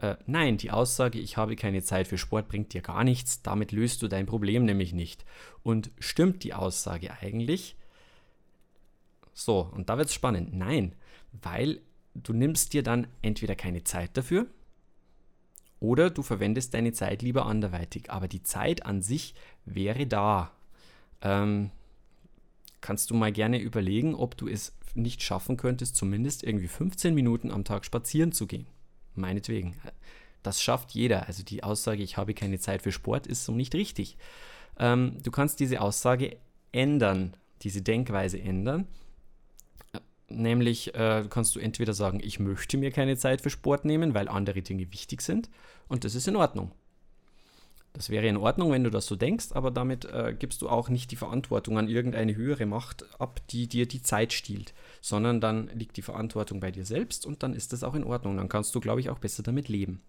äh, 0.00 0.16
nein, 0.26 0.58
die 0.58 0.70
Aussage, 0.70 1.18
ich 1.18 1.36
habe 1.36 1.56
keine 1.56 1.82
Zeit 1.82 2.08
für 2.08 2.18
Sport, 2.18 2.48
bringt 2.48 2.72
dir 2.74 2.82
gar 2.82 3.04
nichts. 3.04 3.42
Damit 3.42 3.72
löst 3.72 4.02
du 4.02 4.08
dein 4.08 4.26
Problem 4.26 4.64
nämlich 4.64 4.92
nicht. 4.92 5.24
Und 5.62 5.90
stimmt 5.98 6.44
die 6.44 6.54
Aussage 6.54 7.12
eigentlich? 7.20 7.76
So, 9.32 9.70
und 9.72 9.88
da 9.88 9.96
wird 9.96 10.08
es 10.08 10.14
spannend. 10.14 10.52
Nein, 10.52 10.94
weil 11.32 11.80
du 12.14 12.32
nimmst 12.32 12.72
dir 12.72 12.82
dann 12.82 13.06
entweder 13.22 13.56
keine 13.56 13.82
Zeit 13.82 14.16
dafür 14.16 14.46
oder 15.80 16.10
du 16.10 16.22
verwendest 16.22 16.74
deine 16.74 16.92
Zeit 16.92 17.22
lieber 17.22 17.46
anderweitig. 17.46 18.10
Aber 18.10 18.28
die 18.28 18.42
Zeit 18.42 18.86
an 18.86 19.02
sich 19.02 19.34
wäre 19.64 20.06
da. 20.06 20.52
Ähm, 21.24 21.70
kannst 22.80 23.10
du 23.10 23.14
mal 23.14 23.32
gerne 23.32 23.58
überlegen, 23.58 24.14
ob 24.14 24.36
du 24.36 24.46
es 24.46 24.76
nicht 24.94 25.22
schaffen 25.22 25.56
könntest, 25.56 25.96
zumindest 25.96 26.44
irgendwie 26.44 26.68
15 26.68 27.14
Minuten 27.14 27.50
am 27.50 27.64
Tag 27.64 27.84
spazieren 27.84 28.30
zu 28.30 28.46
gehen 28.46 28.66
meinetwegen. 29.16 29.76
Das 30.42 30.62
schafft 30.62 30.92
jeder. 30.92 31.26
Also 31.26 31.42
die 31.42 31.62
Aussage, 31.62 32.02
ich 32.02 32.16
habe 32.16 32.34
keine 32.34 32.58
Zeit 32.58 32.82
für 32.82 32.92
Sport, 32.92 33.26
ist 33.26 33.44
so 33.44 33.52
nicht 33.52 33.74
richtig. 33.74 34.16
Ähm, 34.78 35.18
du 35.22 35.30
kannst 35.30 35.60
diese 35.60 35.80
Aussage 35.80 36.36
ändern, 36.72 37.36
diese 37.62 37.82
Denkweise 37.82 38.40
ändern. 38.40 38.86
Nämlich 40.28 40.94
äh, 40.94 41.24
kannst 41.30 41.54
du 41.54 41.60
entweder 41.60 41.92
sagen, 41.92 42.20
ich 42.22 42.40
möchte 42.40 42.76
mir 42.76 42.90
keine 42.90 43.16
Zeit 43.16 43.40
für 43.40 43.50
Sport 43.50 43.84
nehmen, 43.84 44.14
weil 44.14 44.28
andere 44.28 44.62
Dinge 44.62 44.92
wichtig 44.92 45.22
sind. 45.22 45.48
Und 45.86 46.04
das 46.04 46.14
ist 46.14 46.28
in 46.28 46.36
Ordnung. 46.36 46.72
Das 47.94 48.10
wäre 48.10 48.26
in 48.26 48.36
Ordnung, 48.36 48.72
wenn 48.72 48.82
du 48.82 48.90
das 48.90 49.06
so 49.06 49.14
denkst, 49.14 49.52
aber 49.52 49.70
damit 49.70 50.04
äh, 50.04 50.34
gibst 50.36 50.60
du 50.62 50.68
auch 50.68 50.88
nicht 50.88 51.12
die 51.12 51.16
Verantwortung 51.16 51.78
an 51.78 51.88
irgendeine 51.88 52.34
höhere 52.34 52.66
Macht 52.66 53.04
ab, 53.20 53.40
die 53.50 53.68
dir 53.68 53.86
die 53.86 54.02
Zeit 54.02 54.32
stiehlt, 54.32 54.74
sondern 55.00 55.40
dann 55.40 55.68
liegt 55.68 55.96
die 55.96 56.02
Verantwortung 56.02 56.58
bei 56.58 56.72
dir 56.72 56.84
selbst 56.84 57.24
und 57.24 57.44
dann 57.44 57.54
ist 57.54 57.72
das 57.72 57.84
auch 57.84 57.94
in 57.94 58.02
Ordnung. 58.02 58.36
Dann 58.36 58.48
kannst 58.48 58.74
du, 58.74 58.80
glaube 58.80 58.98
ich, 58.98 59.10
auch 59.10 59.20
besser 59.20 59.44
damit 59.44 59.68
leben. 59.68 60.02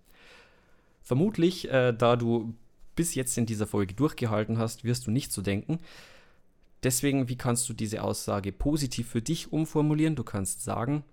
Vermutlich, 1.03 1.69
äh, 1.71 1.93
da 1.93 2.15
du 2.15 2.55
bis 2.95 3.13
jetzt 3.13 3.37
in 3.37 3.45
dieser 3.45 3.67
Folge 3.67 3.93
durchgehalten 3.93 4.57
hast, 4.57 4.83
wirst 4.83 5.05
du 5.05 5.11
nicht 5.11 5.31
so 5.31 5.43
denken. 5.43 5.77
Deswegen, 6.81 7.29
wie 7.29 7.37
kannst 7.37 7.69
du 7.69 7.73
diese 7.73 8.01
Aussage 8.01 8.51
positiv 8.51 9.09
für 9.09 9.21
dich 9.21 9.53
umformulieren? 9.53 10.15
Du 10.15 10.23
kannst 10.23 10.63
sagen, 10.63 11.03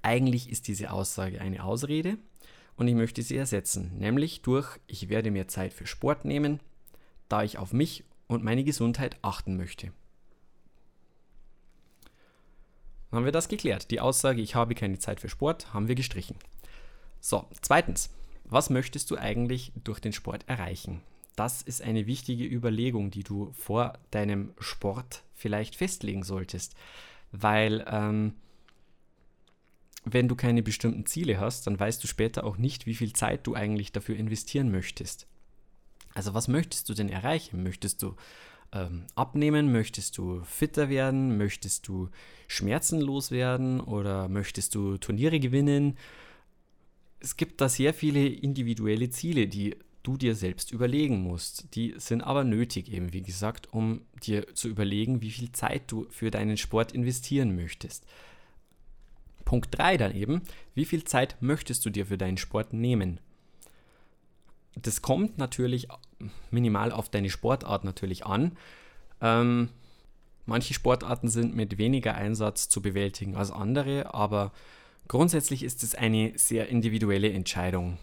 eigentlich 0.00 0.48
ist 0.48 0.68
diese 0.68 0.92
Aussage 0.92 1.40
eine 1.40 1.64
Ausrede 1.64 2.18
und 2.76 2.88
ich 2.88 2.94
möchte 2.94 3.22
sie 3.22 3.36
ersetzen, 3.36 3.96
nämlich 3.98 4.42
durch, 4.42 4.78
ich 4.86 5.08
werde 5.08 5.30
mir 5.30 5.48
Zeit 5.48 5.72
für 5.72 5.86
Sport 5.86 6.24
nehmen, 6.24 6.60
da 7.28 7.42
ich 7.42 7.58
auf 7.58 7.72
mich 7.72 8.04
und 8.26 8.44
meine 8.44 8.64
Gesundheit 8.64 9.16
achten 9.22 9.56
möchte. 9.56 9.92
Dann 13.10 13.18
haben 13.18 13.24
wir 13.24 13.32
das 13.32 13.48
geklärt. 13.48 13.90
Die 13.90 14.00
Aussage, 14.00 14.40
ich 14.40 14.54
habe 14.54 14.74
keine 14.74 14.98
Zeit 14.98 15.20
für 15.20 15.28
Sport, 15.28 15.74
haben 15.74 15.86
wir 15.86 15.94
gestrichen. 15.94 16.36
So, 17.20 17.46
zweitens, 17.60 18.10
was 18.44 18.70
möchtest 18.70 19.10
du 19.10 19.16
eigentlich 19.16 19.72
durch 19.84 20.00
den 20.00 20.12
Sport 20.12 20.48
erreichen? 20.48 21.02
Das 21.36 21.62
ist 21.62 21.82
eine 21.82 22.06
wichtige 22.06 22.44
Überlegung, 22.44 23.10
die 23.10 23.22
du 23.22 23.52
vor 23.52 23.98
deinem 24.10 24.52
Sport 24.58 25.22
vielleicht 25.34 25.76
festlegen 25.76 26.22
solltest, 26.22 26.74
weil 27.32 27.84
ähm, 27.88 28.34
wenn 30.04 30.28
du 30.28 30.34
keine 30.34 30.62
bestimmten 30.62 31.06
Ziele 31.06 31.38
hast, 31.38 31.66
dann 31.66 31.78
weißt 31.78 32.02
du 32.02 32.08
später 32.08 32.44
auch 32.44 32.56
nicht, 32.56 32.86
wie 32.86 32.94
viel 32.94 33.12
Zeit 33.12 33.46
du 33.46 33.54
eigentlich 33.54 33.92
dafür 33.92 34.16
investieren 34.16 34.70
möchtest. 34.70 35.26
Also 36.14 36.34
was 36.34 36.48
möchtest 36.48 36.88
du 36.88 36.94
denn 36.94 37.08
erreichen? 37.08 37.62
Möchtest 37.62 38.02
du 38.02 38.16
ähm, 38.72 39.06
abnehmen? 39.14 39.72
Möchtest 39.72 40.18
du 40.18 40.42
fitter 40.44 40.88
werden? 40.88 41.38
Möchtest 41.38 41.88
du 41.88 42.08
schmerzenlos 42.48 43.30
werden? 43.30 43.80
Oder 43.80 44.28
möchtest 44.28 44.74
du 44.74 44.98
Turniere 44.98 45.40
gewinnen? 45.40 45.96
Es 47.20 47.36
gibt 47.36 47.60
da 47.60 47.68
sehr 47.68 47.94
viele 47.94 48.26
individuelle 48.26 49.10
Ziele, 49.10 49.46
die 49.46 49.76
du 50.02 50.16
dir 50.16 50.34
selbst 50.34 50.72
überlegen 50.72 51.22
musst. 51.22 51.74
Die 51.76 51.94
sind 51.96 52.22
aber 52.22 52.42
nötig, 52.42 52.92
eben 52.92 53.12
wie 53.12 53.22
gesagt, 53.22 53.72
um 53.72 54.02
dir 54.22 54.52
zu 54.54 54.68
überlegen, 54.68 55.22
wie 55.22 55.30
viel 55.30 55.52
Zeit 55.52 55.82
du 55.86 56.06
für 56.10 56.32
deinen 56.32 56.56
Sport 56.56 56.92
investieren 56.92 57.54
möchtest. 57.54 58.04
Punkt 59.52 59.76
3 59.76 59.98
dann 59.98 60.14
eben, 60.14 60.40
wie 60.74 60.86
viel 60.86 61.04
Zeit 61.04 61.36
möchtest 61.40 61.84
du 61.84 61.90
dir 61.90 62.06
für 62.06 62.16
deinen 62.16 62.38
Sport 62.38 62.72
nehmen? 62.72 63.20
Das 64.76 65.02
kommt 65.02 65.36
natürlich 65.36 65.88
minimal 66.50 66.90
auf 66.90 67.10
deine 67.10 67.28
Sportart 67.28 67.84
natürlich 67.84 68.24
an. 68.24 68.56
Ähm, 69.20 69.68
manche 70.46 70.72
Sportarten 70.72 71.28
sind 71.28 71.54
mit 71.54 71.76
weniger 71.76 72.14
Einsatz 72.14 72.70
zu 72.70 72.80
bewältigen 72.80 73.36
als 73.36 73.50
andere, 73.50 74.14
aber 74.14 74.52
grundsätzlich 75.06 75.64
ist 75.64 75.82
es 75.82 75.94
eine 75.94 76.32
sehr 76.36 76.70
individuelle 76.70 77.30
Entscheidung. 77.30 77.98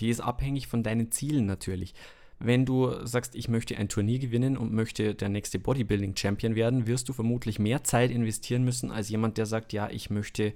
Die 0.00 0.10
ist 0.10 0.20
abhängig 0.20 0.66
von 0.66 0.82
deinen 0.82 1.10
Zielen 1.10 1.46
natürlich. 1.46 1.94
Wenn 2.40 2.66
du 2.66 3.06
sagst, 3.06 3.34
ich 3.36 3.48
möchte 3.48 3.74
ein 3.78 3.88
Turnier 3.88 4.18
gewinnen 4.18 4.58
und 4.58 4.74
möchte 4.74 5.14
der 5.14 5.30
nächste 5.30 5.58
Bodybuilding-Champion 5.58 6.56
werden, 6.56 6.86
wirst 6.86 7.08
du 7.08 7.14
vermutlich 7.14 7.58
mehr 7.58 7.84
Zeit 7.84 8.10
investieren 8.10 8.64
müssen 8.64 8.90
als 8.90 9.08
jemand, 9.08 9.38
der 9.38 9.46
sagt, 9.46 9.72
ja, 9.72 9.88
ich 9.88 10.10
möchte 10.10 10.52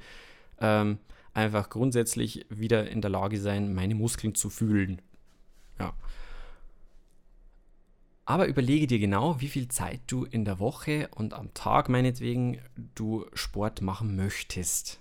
ähm, 0.60 0.98
einfach 1.32 1.68
grundsätzlich 1.68 2.46
wieder 2.48 2.88
in 2.88 3.00
der 3.00 3.10
Lage 3.10 3.40
sein, 3.40 3.74
meine 3.74 3.94
Muskeln 3.94 4.34
zu 4.34 4.50
fühlen. 4.50 5.02
Ja. 5.78 5.92
Aber 8.26 8.46
überlege 8.46 8.86
dir 8.86 8.98
genau, 8.98 9.40
wie 9.40 9.48
viel 9.48 9.68
Zeit 9.68 10.00
du 10.06 10.24
in 10.24 10.44
der 10.44 10.58
Woche 10.58 11.08
und 11.14 11.34
am 11.34 11.52
Tag 11.52 11.88
meinetwegen 11.88 12.58
du 12.94 13.26
Sport 13.34 13.82
machen 13.82 14.16
möchtest. 14.16 14.98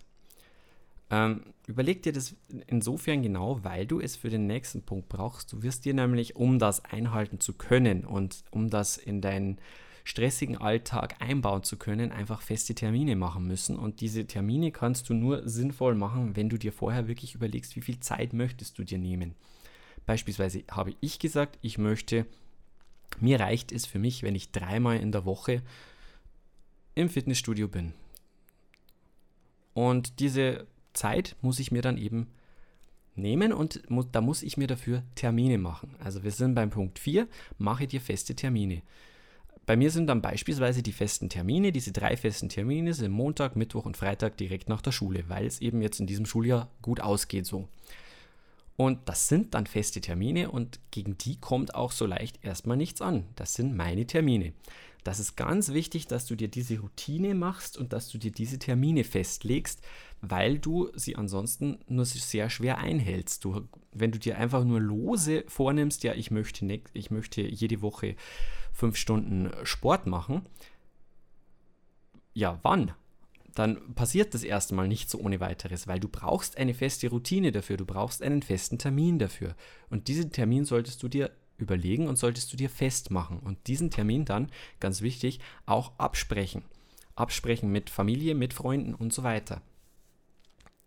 Ähm, 1.09 1.43
überleg 1.67 2.01
dir 2.01 2.11
das 2.11 2.35
insofern 2.67 3.21
genau, 3.21 3.63
weil 3.63 3.85
du 3.85 3.99
es 3.99 4.15
für 4.15 4.29
den 4.29 4.47
nächsten 4.47 4.81
Punkt 4.81 5.09
brauchst. 5.09 5.53
Du 5.53 5.61
wirst 5.61 5.85
dir 5.85 5.93
nämlich, 5.93 6.35
um 6.35 6.59
das 6.59 6.83
einhalten 6.83 7.39
zu 7.39 7.53
können 7.53 8.03
und 8.03 8.43
um 8.51 8.69
das 8.69 8.97
in 8.97 9.21
deinen 9.21 9.59
stressigen 10.03 10.57
Alltag 10.57 11.15
einbauen 11.19 11.63
zu 11.63 11.77
können, 11.77 12.11
einfach 12.11 12.41
feste 12.41 12.75
Termine 12.75 13.15
machen 13.15 13.47
müssen. 13.47 13.77
Und 13.77 14.01
diese 14.01 14.27
Termine 14.27 14.71
kannst 14.71 15.09
du 15.09 15.13
nur 15.13 15.47
sinnvoll 15.47 15.95
machen, 15.95 16.35
wenn 16.35 16.49
du 16.49 16.57
dir 16.57 16.73
vorher 16.73 17.07
wirklich 17.07 17.35
überlegst, 17.35 17.75
wie 17.75 17.81
viel 17.81 17.99
Zeit 17.99 18.33
möchtest 18.33 18.77
du 18.77 18.83
dir 18.83 18.97
nehmen. 18.97 19.35
Beispielsweise 20.05 20.63
habe 20.69 20.93
ich 20.99 21.19
gesagt, 21.19 21.57
ich 21.61 21.77
möchte, 21.77 22.25
mir 23.19 23.39
reicht 23.39 23.71
es 23.71 23.85
für 23.85 23.99
mich, 23.99 24.23
wenn 24.23 24.35
ich 24.35 24.51
dreimal 24.51 24.97
in 24.97 25.11
der 25.11 25.25
Woche 25.25 25.61
im 26.95 27.09
Fitnessstudio 27.09 27.67
bin. 27.67 27.93
Und 29.73 30.19
diese 30.19 30.67
Zeit 30.93 31.35
muss 31.41 31.59
ich 31.59 31.71
mir 31.71 31.81
dann 31.81 31.97
eben 31.97 32.27
nehmen 33.15 33.53
und 33.53 33.81
da 34.11 34.21
muss 34.21 34.43
ich 34.43 34.57
mir 34.57 34.67
dafür 34.67 35.03
Termine 35.15 35.57
machen. 35.57 35.95
Also 36.03 36.23
wir 36.23 36.31
sind 36.31 36.55
beim 36.55 36.69
Punkt 36.69 36.99
4, 36.99 37.27
mache 37.57 37.87
dir 37.87 38.01
feste 38.01 38.35
Termine. 38.35 38.81
Bei 39.65 39.77
mir 39.77 39.91
sind 39.91 40.07
dann 40.07 40.21
beispielsweise 40.21 40.83
die 40.83 40.91
festen 40.91 41.29
Termine, 41.29 41.71
diese 41.71 41.93
drei 41.93 42.17
festen 42.17 42.49
Termine 42.49 42.93
sind 42.93 43.11
Montag, 43.11 43.55
Mittwoch 43.55 43.85
und 43.85 43.95
Freitag 43.95 44.35
direkt 44.37 44.67
nach 44.67 44.81
der 44.81 44.91
Schule, 44.91 45.23
weil 45.29 45.45
es 45.45 45.61
eben 45.61 45.81
jetzt 45.81 46.01
in 46.01 46.07
diesem 46.07 46.25
Schuljahr 46.25 46.69
gut 46.81 46.99
ausgeht 46.99 47.45
so. 47.45 47.67
Und 48.75 48.99
das 49.05 49.27
sind 49.27 49.53
dann 49.53 49.67
feste 49.67 50.01
Termine 50.01 50.51
und 50.51 50.79
gegen 50.91 51.17
die 51.17 51.37
kommt 51.39 51.75
auch 51.75 51.91
so 51.91 52.05
leicht 52.05 52.43
erstmal 52.43 52.75
nichts 52.75 53.01
an. 53.01 53.25
Das 53.35 53.53
sind 53.53 53.75
meine 53.75 54.05
Termine. 54.05 54.53
Das 55.03 55.19
ist 55.19 55.35
ganz 55.35 55.73
wichtig, 55.73 56.07
dass 56.07 56.25
du 56.25 56.35
dir 56.35 56.47
diese 56.47 56.79
Routine 56.79 57.35
machst 57.35 57.77
und 57.77 57.93
dass 57.93 58.09
du 58.09 58.17
dir 58.17 58.31
diese 58.31 58.57
Termine 58.57 59.03
festlegst, 59.03 59.81
weil 60.21 60.57
du 60.59 60.89
sie 60.95 61.17
ansonsten 61.17 61.79
nur 61.87 62.05
sehr 62.05 62.49
schwer 62.49 62.77
einhältst. 62.77 63.43
Du, 63.43 63.67
wenn 63.91 64.11
du 64.11 64.19
dir 64.19 64.37
einfach 64.37 64.63
nur 64.63 64.79
lose 64.79 65.43
vornimmst, 65.47 66.03
ja, 66.03 66.13
ich 66.13 66.31
möchte, 66.31 66.65
ich 66.93 67.11
möchte 67.11 67.41
jede 67.41 67.81
Woche 67.81 68.15
fünf 68.73 68.97
Stunden 68.97 69.51
Sport 69.63 70.07
machen, 70.07 70.45
ja, 72.33 72.59
wann? 72.63 72.91
Dann 73.53 73.93
passiert 73.93 74.33
das 74.33 74.43
erstmal 74.43 74.87
nicht 74.87 75.09
so 75.09 75.19
ohne 75.19 75.39
weiteres, 75.39 75.87
weil 75.87 75.99
du 75.99 76.07
brauchst 76.07 76.57
eine 76.57 76.73
feste 76.73 77.09
Routine 77.09 77.51
dafür, 77.51 77.77
du 77.77 77.85
brauchst 77.85 78.23
einen 78.23 78.41
festen 78.41 78.79
Termin 78.79 79.19
dafür. 79.19 79.55
Und 79.91 80.07
diesen 80.07 80.31
Termin 80.31 80.65
solltest 80.65 81.03
du 81.03 81.07
dir 81.07 81.29
überlegen 81.57 82.07
und 82.07 82.17
solltest 82.17 82.51
du 82.51 82.57
dir 82.57 82.69
festmachen. 82.69 83.39
Und 83.39 83.67
diesen 83.67 83.91
Termin 83.91 84.25
dann, 84.25 84.49
ganz 84.79 85.01
wichtig, 85.01 85.39
auch 85.67 85.91
absprechen. 85.99 86.63
Absprechen 87.15 87.71
mit 87.71 87.91
Familie, 87.91 88.33
mit 88.33 88.55
Freunden 88.55 88.95
und 88.95 89.13
so 89.13 89.21
weiter. 89.21 89.61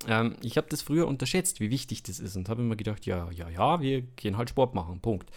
Ähm, 0.09 0.37
ich 0.43 0.57
habe 0.57 0.67
das 0.69 0.83
früher 0.83 1.07
unterschätzt, 1.07 1.61
wie 1.61 1.71
wichtig 1.71 2.03
das 2.03 2.19
ist 2.19 2.35
und 2.37 2.49
habe 2.49 2.63
immer 2.63 2.77
gedacht, 2.77 3.07
ja, 3.07 3.31
ja, 3.31 3.49
ja, 3.49 3.81
wir 3.81 4.03
gehen 4.03 4.37
halt 4.37 4.51
Sport 4.51 4.75
machen, 4.75 5.01
Punkt. 5.01 5.31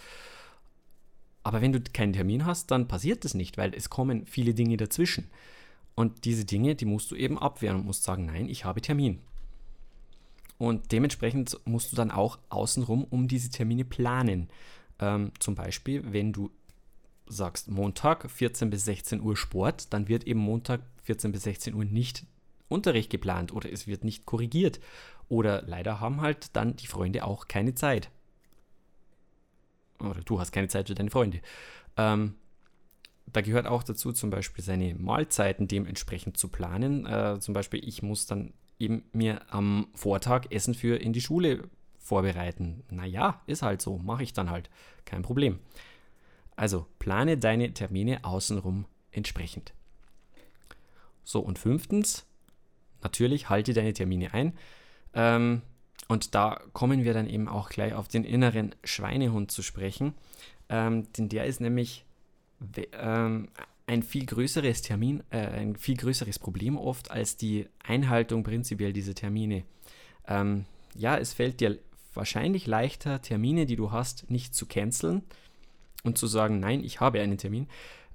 Aber 1.42 1.62
wenn 1.62 1.72
du 1.72 1.80
keinen 1.80 2.12
Termin 2.12 2.44
hast, 2.44 2.70
dann 2.70 2.88
passiert 2.88 3.24
das 3.24 3.34
nicht, 3.34 3.56
weil 3.56 3.74
es 3.74 3.90
kommen 3.90 4.26
viele 4.26 4.54
Dinge 4.54 4.76
dazwischen. 4.76 5.28
Und 5.94 6.24
diese 6.24 6.44
Dinge, 6.44 6.74
die 6.74 6.84
musst 6.84 7.10
du 7.10 7.16
eben 7.16 7.38
abwehren 7.38 7.78
und 7.78 7.86
musst 7.86 8.04
sagen, 8.04 8.26
nein, 8.26 8.48
ich 8.48 8.64
habe 8.64 8.80
Termin. 8.80 9.18
Und 10.58 10.92
dementsprechend 10.92 11.58
musst 11.64 11.92
du 11.92 11.96
dann 11.96 12.10
auch 12.10 12.38
außenrum 12.50 13.04
um 13.04 13.28
diese 13.28 13.50
Termine 13.50 13.84
planen. 13.84 14.48
Ähm, 14.98 15.32
zum 15.38 15.54
Beispiel, 15.54 16.12
wenn 16.12 16.32
du 16.32 16.50
sagst 17.26 17.70
Montag 17.70 18.30
14 18.30 18.68
bis 18.68 18.84
16 18.84 19.22
Uhr 19.22 19.36
Sport, 19.36 19.92
dann 19.92 20.08
wird 20.08 20.24
eben 20.24 20.40
Montag 20.40 20.82
14 21.04 21.32
bis 21.32 21.44
16 21.44 21.74
Uhr 21.74 21.84
nicht 21.84 22.26
Unterricht 22.68 23.10
geplant 23.10 23.52
oder 23.52 23.72
es 23.72 23.86
wird 23.86 24.04
nicht 24.04 24.26
korrigiert. 24.26 24.80
Oder 25.28 25.62
leider 25.62 26.00
haben 26.00 26.20
halt 26.20 26.54
dann 26.54 26.76
die 26.76 26.86
Freunde 26.86 27.24
auch 27.24 27.48
keine 27.48 27.74
Zeit. 27.74 28.10
Oder 30.00 30.20
du 30.22 30.40
hast 30.40 30.52
keine 30.52 30.68
Zeit 30.68 30.88
für 30.88 30.94
deine 30.94 31.10
Freunde. 31.10 31.40
Ähm, 31.96 32.34
da 33.26 33.40
gehört 33.40 33.66
auch 33.66 33.82
dazu, 33.82 34.12
zum 34.12 34.30
Beispiel 34.30 34.64
seine 34.64 34.94
Mahlzeiten 34.94 35.68
dementsprechend 35.68 36.36
zu 36.36 36.48
planen. 36.48 37.06
Äh, 37.06 37.38
zum 37.40 37.54
Beispiel, 37.54 37.86
ich 37.86 38.02
muss 38.02 38.26
dann 38.26 38.52
eben 38.78 39.04
mir 39.12 39.42
am 39.52 39.88
Vortag 39.94 40.46
Essen 40.50 40.74
für 40.74 40.96
in 40.96 41.12
die 41.12 41.20
Schule 41.20 41.68
vorbereiten. 41.98 42.82
Naja, 42.90 43.40
ist 43.46 43.62
halt 43.62 43.82
so, 43.82 43.98
mache 43.98 44.22
ich 44.22 44.32
dann 44.32 44.50
halt. 44.50 44.70
Kein 45.04 45.22
Problem. 45.22 45.60
Also 46.56 46.86
plane 46.98 47.38
deine 47.38 47.72
Termine 47.72 48.24
außenrum 48.24 48.86
entsprechend. 49.12 49.72
So, 51.24 51.40
und 51.40 51.58
fünftens, 51.58 52.26
natürlich 53.02 53.48
halte 53.48 53.72
deine 53.74 53.92
Termine 53.92 54.34
ein. 54.34 54.58
Ähm, 55.14 55.62
und 56.10 56.34
da 56.34 56.60
kommen 56.72 57.04
wir 57.04 57.14
dann 57.14 57.28
eben 57.28 57.46
auch 57.46 57.68
gleich 57.68 57.94
auf 57.94 58.08
den 58.08 58.24
inneren 58.24 58.74
Schweinehund 58.82 59.52
zu 59.52 59.62
sprechen. 59.62 60.12
Ähm, 60.68 61.06
denn 61.12 61.28
der 61.28 61.44
ist 61.44 61.60
nämlich 61.60 62.04
ähm, 62.94 63.48
ein 63.86 64.02
viel 64.02 64.26
größeres 64.26 64.82
Termin, 64.82 65.22
äh, 65.30 65.46
ein 65.46 65.76
viel 65.76 65.96
größeres 65.96 66.40
Problem 66.40 66.76
oft 66.76 67.12
als 67.12 67.36
die 67.36 67.68
Einhaltung 67.84 68.42
prinzipiell 68.42 68.92
dieser 68.92 69.14
Termine. 69.14 69.62
Ähm, 70.26 70.64
ja, 70.96 71.16
es 71.16 71.32
fällt 71.32 71.60
dir 71.60 71.78
wahrscheinlich 72.12 72.66
leichter, 72.66 73.22
Termine, 73.22 73.64
die 73.64 73.76
du 73.76 73.92
hast, 73.92 74.28
nicht 74.32 74.52
zu 74.52 74.66
canceln 74.66 75.22
und 76.02 76.18
zu 76.18 76.26
sagen, 76.26 76.58
nein, 76.58 76.82
ich 76.82 76.98
habe 76.98 77.20
einen 77.20 77.38
Termin, 77.38 77.68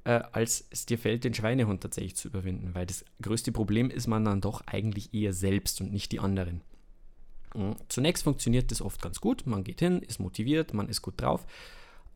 äh, 0.03 0.19
als 0.33 0.67
es 0.69 0.85
dir 0.85 0.99
fällt, 0.99 1.23
den 1.23 1.33
Schweinehund 1.33 1.79
tatsächlich 1.79 2.17
zu 2.17 2.27
überwinden. 2.27 2.71
Weil 2.73 2.87
das 2.87 3.05
größte 3.21 3.53
Problem 3.53 3.89
ist 3.89 4.07
man 4.07 4.25
dann 4.25 4.41
doch 4.41 4.67
eigentlich 4.67 5.13
eher 5.13 5.31
selbst 5.31 5.79
und 5.79 5.93
nicht 5.93 6.11
die 6.11 6.19
anderen. 6.19 6.59
Mhm. 7.55 7.75
Zunächst 7.89 8.23
funktioniert 8.23 8.71
das 8.71 8.81
oft 8.81 9.01
ganz 9.01 9.21
gut. 9.21 9.45
Man 9.45 9.63
geht 9.63 9.79
hin, 9.79 10.01
ist 10.01 10.19
motiviert, 10.19 10.73
man 10.73 10.89
ist 10.89 11.01
gut 11.01 11.21
drauf. 11.21 11.45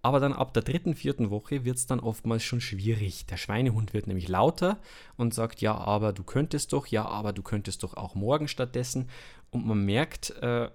Aber 0.01 0.19
dann 0.19 0.31
ab 0.31 0.53
der 0.53 0.63
dritten, 0.63 0.95
vierten 0.95 1.29
Woche 1.29 1.65
wird 1.65 1.77
es 1.77 1.85
dann 1.85 1.99
oftmals 1.99 2.43
schon 2.43 2.61
schwierig. 2.61 3.25
Der 3.25 3.37
Schweinehund 3.37 3.93
wird 3.93 4.07
nämlich 4.07 4.29
lauter 4.29 4.77
und 5.17 5.33
sagt, 5.33 5.61
ja, 5.61 5.75
aber 5.75 6.13
du 6.13 6.23
könntest 6.23 6.71
doch, 6.71 6.87
ja, 6.87 7.05
aber 7.05 7.33
du 7.33 7.43
könntest 7.43 7.83
doch 7.83 7.95
auch 7.95 8.15
morgen 8.15 8.47
stattdessen. 8.47 9.09
Und 9.49 9.65
man 9.65 9.83
merkt, 9.83 10.29
äh, 10.41 10.69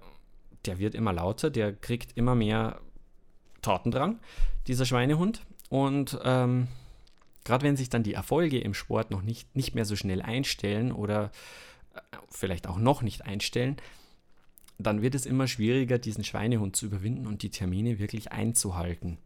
der 0.65 0.79
wird 0.79 0.93
immer 0.93 1.13
lauter, 1.13 1.49
der 1.49 1.73
kriegt 1.73 2.15
immer 2.17 2.35
mehr 2.35 2.79
Tatendrang, 3.61 4.19
dieser 4.67 4.85
Schweinehund. 4.85 5.41
Und 5.69 6.19
ähm, 6.23 6.67
gerade 7.45 7.65
wenn 7.65 7.77
sich 7.77 7.89
dann 7.89 8.03
die 8.03 8.13
Erfolge 8.13 8.59
im 8.59 8.75
Sport 8.75 9.09
noch 9.09 9.23
nicht, 9.23 9.55
nicht 9.55 9.73
mehr 9.73 9.85
so 9.85 9.95
schnell 9.95 10.21
einstellen 10.21 10.91
oder 10.91 11.31
äh, 11.95 11.99
vielleicht 12.29 12.67
auch 12.67 12.77
noch 12.77 13.01
nicht 13.01 13.25
einstellen, 13.25 13.77
dann 14.77 15.01
wird 15.01 15.15
es 15.15 15.25
immer 15.25 15.47
schwieriger, 15.47 15.97
diesen 15.97 16.23
Schweinehund 16.23 16.75
zu 16.75 16.85
überwinden 16.85 17.27
und 17.27 17.43
die 17.43 17.49
Termine 17.49 17.99
wirklich 17.99 18.31
einzuhalten. 18.31 19.17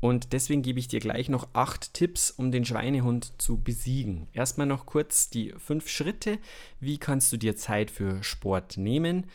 Und 0.00 0.32
deswegen 0.32 0.62
gebe 0.62 0.80
ich 0.80 0.88
dir 0.88 0.98
gleich 0.98 1.28
noch 1.28 1.48
acht 1.52 1.94
Tipps, 1.94 2.32
um 2.32 2.50
den 2.50 2.64
Schweinehund 2.64 3.40
zu 3.40 3.58
besiegen. 3.58 4.26
Erstmal 4.32 4.66
noch 4.66 4.84
kurz 4.84 5.30
die 5.30 5.54
fünf 5.58 5.88
Schritte. 5.88 6.38
Wie 6.80 6.98
kannst 6.98 7.32
du 7.32 7.36
dir 7.36 7.54
Zeit 7.54 7.88
für 7.88 8.20
Sport 8.24 8.78
nehmen? 8.78 9.26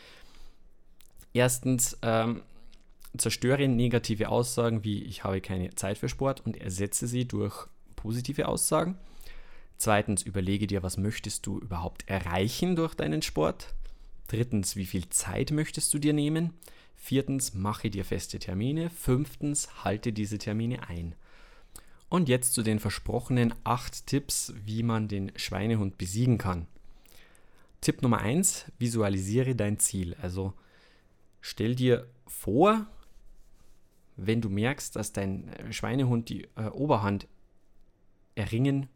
Erstens, 1.32 1.96
ähm, 2.02 2.42
zerstöre 3.16 3.66
negative 3.66 4.28
Aussagen 4.28 4.84
wie 4.84 5.02
ich 5.04 5.24
habe 5.24 5.40
keine 5.40 5.74
Zeit 5.74 5.98
für 5.98 6.08
Sport 6.08 6.44
und 6.44 6.60
ersetze 6.60 7.06
sie 7.06 7.26
durch 7.26 7.66
positive 7.96 8.46
Aussagen. 8.46 8.98
Zweitens, 9.78 10.22
überlege 10.22 10.66
dir, 10.66 10.82
was 10.82 10.96
möchtest 10.96 11.46
du 11.46 11.58
überhaupt 11.58 12.08
erreichen 12.08 12.76
durch 12.76 12.94
deinen 12.94 13.22
Sport. 13.22 13.74
Drittens, 14.28 14.76
wie 14.76 14.86
viel 14.86 15.08
Zeit 15.08 15.50
möchtest 15.50 15.92
du 15.92 15.98
dir 15.98 16.12
nehmen? 16.12 16.52
Viertens, 16.94 17.54
mache 17.54 17.90
dir 17.90 18.04
feste 18.04 18.38
Termine. 18.38 18.90
Fünftens, 18.90 19.84
halte 19.84 20.12
diese 20.12 20.38
Termine 20.38 20.88
ein. 20.88 21.14
Und 22.10 22.28
jetzt 22.28 22.54
zu 22.54 22.62
den 22.62 22.78
versprochenen 22.78 23.54
acht 23.64 24.06
Tipps, 24.06 24.52
wie 24.64 24.82
man 24.82 25.08
den 25.08 25.32
Schweinehund 25.36 25.98
besiegen 25.98 26.38
kann. 26.38 26.66
Tipp 27.80 28.02
Nummer 28.02 28.18
eins: 28.18 28.66
visualisiere 28.78 29.54
dein 29.54 29.78
Ziel. 29.78 30.14
Also 30.20 30.52
stell 31.40 31.74
dir 31.74 32.08
vor, 32.26 32.86
wenn 34.16 34.40
du 34.40 34.50
merkst, 34.50 34.96
dass 34.96 35.12
dein 35.12 35.50
Schweinehund 35.70 36.28
die 36.28 36.48
äh, 36.56 36.66
Oberhand 36.72 37.28
erringen 38.34 38.88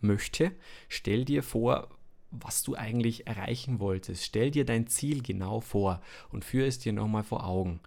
möchte, 0.00 0.52
stell 0.88 1.24
dir 1.24 1.42
vor, 1.42 1.97
was 2.30 2.62
du 2.62 2.74
eigentlich 2.74 3.26
erreichen 3.26 3.80
wolltest. 3.80 4.24
Stell 4.24 4.50
dir 4.50 4.64
dein 4.64 4.86
Ziel 4.86 5.22
genau 5.22 5.60
vor 5.60 6.00
und 6.30 6.44
führe 6.44 6.66
es 6.66 6.78
dir 6.78 6.92
nochmal 6.92 7.24
vor 7.24 7.46
Augen. 7.46 7.80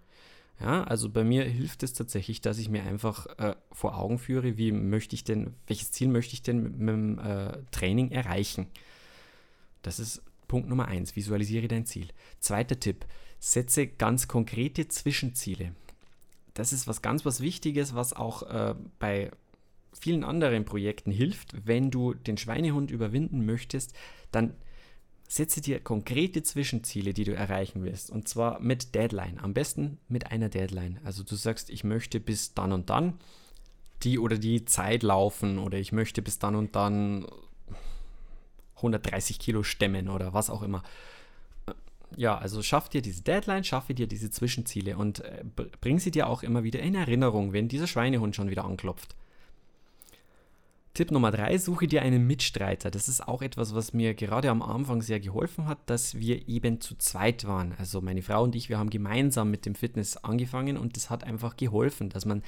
Ja, 0.60 0.84
also 0.84 1.08
bei 1.08 1.24
mir 1.24 1.44
hilft 1.44 1.82
es 1.82 1.92
tatsächlich, 1.92 2.40
dass 2.40 2.58
ich 2.58 2.68
mir 2.68 2.84
einfach 2.84 3.26
äh, 3.38 3.56
vor 3.72 3.98
Augen 3.98 4.18
führe, 4.18 4.56
wie 4.58 4.70
möchte 4.70 5.14
ich 5.14 5.24
denn, 5.24 5.54
welches 5.66 5.90
Ziel 5.90 6.08
möchte 6.08 6.34
ich 6.34 6.42
denn 6.42 6.62
mit, 6.78 6.88
dem 6.88 7.18
äh, 7.18 7.58
Training 7.72 8.10
erreichen. 8.12 8.66
Das 9.82 9.98
ist 9.98 10.22
Punkt 10.46 10.68
Nummer 10.68 10.86
eins. 10.86 11.16
Visualisiere 11.16 11.66
dein 11.66 11.86
Ziel. 11.86 12.08
Zweiter 12.38 12.78
Tipp: 12.78 13.06
Setze 13.40 13.88
ganz 13.88 14.28
konkrete 14.28 14.86
Zwischenziele. 14.86 15.74
Das 16.54 16.72
ist 16.72 16.86
was 16.86 17.02
ganz 17.02 17.24
was 17.24 17.40
Wichtiges, 17.40 17.94
was 17.94 18.12
auch 18.12 18.42
äh, 18.42 18.74
bei 18.98 19.30
vielen 19.92 20.24
anderen 20.24 20.64
Projekten 20.64 21.10
hilft, 21.10 21.66
wenn 21.66 21.90
du 21.90 22.14
den 22.14 22.36
Schweinehund 22.36 22.90
überwinden 22.90 23.44
möchtest, 23.44 23.94
dann 24.30 24.54
setze 25.28 25.60
dir 25.60 25.80
konkrete 25.80 26.42
Zwischenziele, 26.42 27.14
die 27.14 27.24
du 27.24 27.34
erreichen 27.34 27.84
willst. 27.84 28.10
Und 28.10 28.28
zwar 28.28 28.60
mit 28.60 28.94
Deadline. 28.94 29.38
Am 29.38 29.54
besten 29.54 29.98
mit 30.08 30.30
einer 30.30 30.48
Deadline. 30.48 31.00
Also 31.04 31.22
du 31.22 31.36
sagst, 31.36 31.70
ich 31.70 31.84
möchte 31.84 32.20
bis 32.20 32.54
dann 32.54 32.72
und 32.72 32.90
dann 32.90 33.14
die 34.02 34.18
oder 34.18 34.36
die 34.36 34.64
Zeit 34.64 35.02
laufen 35.02 35.58
oder 35.58 35.78
ich 35.78 35.92
möchte 35.92 36.22
bis 36.22 36.38
dann 36.38 36.54
und 36.54 36.76
dann 36.76 37.26
130 38.76 39.38
Kilo 39.38 39.62
stemmen 39.62 40.08
oder 40.08 40.34
was 40.34 40.50
auch 40.50 40.62
immer. 40.62 40.82
Ja, 42.16 42.36
also 42.36 42.62
schaff 42.62 42.90
dir 42.90 43.00
diese 43.00 43.22
Deadline, 43.22 43.64
schaffe 43.64 43.94
dir 43.94 44.06
diese 44.06 44.30
Zwischenziele 44.30 44.98
und 44.98 45.20
äh, 45.20 45.44
bring 45.80 45.98
sie 45.98 46.10
dir 46.10 46.26
auch 46.26 46.42
immer 46.42 46.62
wieder 46.62 46.80
in 46.80 46.94
Erinnerung, 46.94 47.54
wenn 47.54 47.68
dieser 47.68 47.86
Schweinehund 47.86 48.36
schon 48.36 48.50
wieder 48.50 48.64
anklopft. 48.64 49.16
Tipp 50.94 51.10
Nummer 51.10 51.30
drei, 51.30 51.56
suche 51.56 51.86
dir 51.86 52.02
einen 52.02 52.26
Mitstreiter. 52.26 52.90
Das 52.90 53.08
ist 53.08 53.26
auch 53.26 53.40
etwas, 53.40 53.74
was 53.74 53.94
mir 53.94 54.12
gerade 54.12 54.50
am 54.50 54.60
Anfang 54.60 55.00
sehr 55.00 55.20
geholfen 55.20 55.66
hat, 55.66 55.78
dass 55.86 56.18
wir 56.18 56.48
eben 56.48 56.82
zu 56.82 56.96
zweit 56.96 57.46
waren. 57.46 57.74
Also 57.78 58.02
meine 58.02 58.20
Frau 58.20 58.42
und 58.42 58.54
ich, 58.54 58.68
wir 58.68 58.78
haben 58.78 58.90
gemeinsam 58.90 59.50
mit 59.50 59.64
dem 59.64 59.74
Fitness 59.74 60.18
angefangen 60.18 60.76
und 60.76 60.96
das 60.96 61.08
hat 61.08 61.24
einfach 61.24 61.56
geholfen, 61.56 62.10
dass 62.10 62.26
man 62.26 62.42